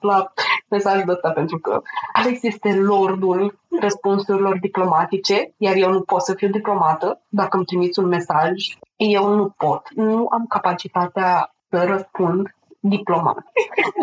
[0.00, 0.32] la
[0.68, 1.82] mesajul ăsta, pentru că
[2.12, 7.20] Alex este lordul răspunsurilor diplomatice, iar eu nu pot să fiu diplomată.
[7.28, 8.52] Dacă îmi trimiți un mesaj,
[8.96, 9.82] eu nu pot.
[9.94, 12.56] Nu am capacitatea să răspund
[12.88, 13.44] diplomat.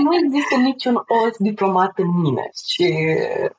[0.06, 2.88] nu există niciun os diplomat în mine și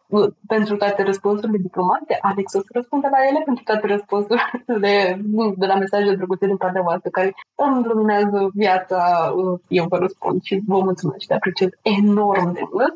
[0.08, 5.20] uh, pentru toate răspunsurile diplomate, Alex o să răspundă la ele, pentru toate răspunsurile
[5.56, 10.42] de la mesaje drăguțe din partea voastră care îmi luminează viața, uh, eu vă răspund
[10.42, 12.94] și vă mulțumesc și te apreciez enorm de mult.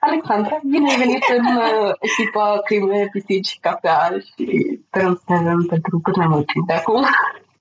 [0.00, 4.44] Alexandra, bine ai venit în uh, echipa Crime, Pisici, Cafea și
[4.86, 7.04] sperăm să ne avem pentru cât mai mult timp de acum.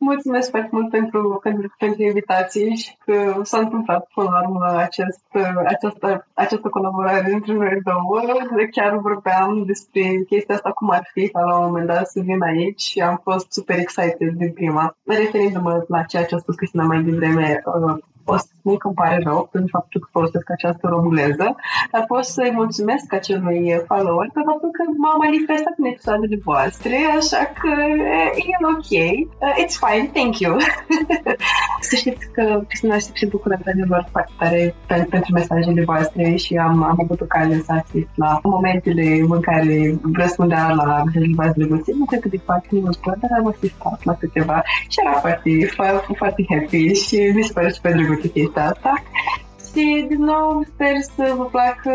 [0.04, 5.24] Mulțumesc foarte mult pentru, pentru, pentru invitație și că s-a întâmplat până la urmă acest,
[5.66, 8.22] această, această colaborare între noi două.
[8.56, 12.20] De chiar vorbeam despre chestia asta, cum ar fi ca la un moment dat să
[12.24, 14.96] vin aici și am fost super excited din prima.
[15.06, 19.00] Referindu-mă la ceea ce a spus Cristina mai devreme, uh, o să spun că îmi
[19.02, 21.48] pare rău pentru faptul că folosesc această romuleză,
[21.92, 27.44] dar pot să-i mulțumesc acelui follower pentru faptul că m-a manifestat în episoadele voastre, așa
[27.60, 27.72] că
[28.50, 28.92] e ok.
[29.46, 30.54] Uh, it's fine, thank you.
[31.90, 34.34] să știți că Cristina și se bucură într-adevăr foarte
[34.88, 40.00] tare pentru mesajele voastre și am, am avut ocazia să asist la momentele în care
[40.14, 41.92] răspundea la mesajele voastre drăguțe.
[42.00, 44.62] Nu cred că de foarte mult, dar am asistat la câteva
[44.92, 48.22] și era foarte, foarte, foarte happy și mi se pare super drăguț
[48.52, 48.94] făcut chestia asta.
[49.74, 51.94] Și, din nou, sper să vă placă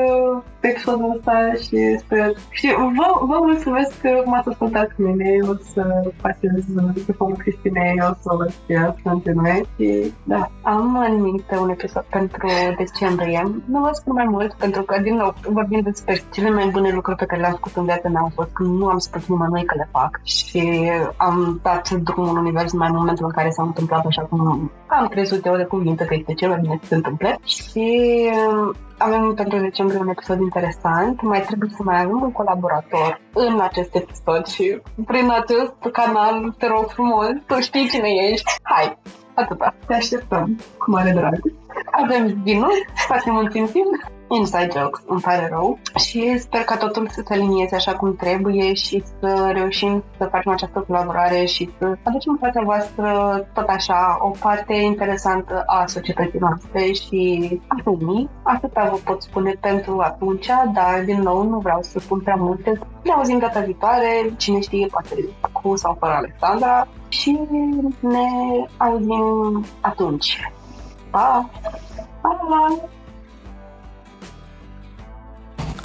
[0.61, 2.33] episodul ăsta și sper...
[2.51, 6.65] Și vă, vă mulțumesc că m-ați ascultat cu mine, o să pasez
[7.07, 10.51] telefonul Cristinei, o să vă fie între noi și da.
[10.63, 13.43] Am în un episod pentru decembrie.
[13.65, 17.19] Nu vă spun mai mult, pentru că, din nou, vorbim despre cele mai bune lucruri
[17.19, 19.75] pe care le-am făcut în viața mea, au fost când nu am spus nimănui că
[19.77, 24.07] le fac și am dat drumul în univers mai în momentul în care s-a întâmplat
[24.07, 27.39] așa cum am crezut eu de cuvinte că este cel mai bine să se întâmple
[27.45, 28.31] și
[28.99, 31.23] avem pentru decembrie un episod interesant.
[31.23, 36.67] Mai trebuie să mai avem un colaborator în acest episod și prin acest canal, te
[36.67, 38.55] rog frumos, tu știi cine ești.
[38.63, 38.99] Hai,
[39.35, 39.75] atâta.
[39.87, 41.41] Te așteptăm cu mare drag.
[41.91, 43.69] Avem vinul, facem un timp
[44.29, 48.75] inside jokes, îmi pare rău și sper ca totul să se alinieze așa cum trebuie
[48.75, 53.11] și să reușim să facem această colaborare și să aducem în fața voastră
[53.55, 58.29] tot așa o parte interesantă a societății noastre și a lumii.
[58.43, 62.79] Atâta vă pot spune pentru atunci, dar din nou nu vreau să spun prea multe.
[63.03, 65.15] Ne auzim data viitoare, cine știe, poate
[65.53, 67.39] cu sau fără Alexandra și
[68.01, 68.29] ne
[68.77, 70.51] auzim atunci.
[71.11, 71.51] Pa!
[72.21, 72.89] Pa!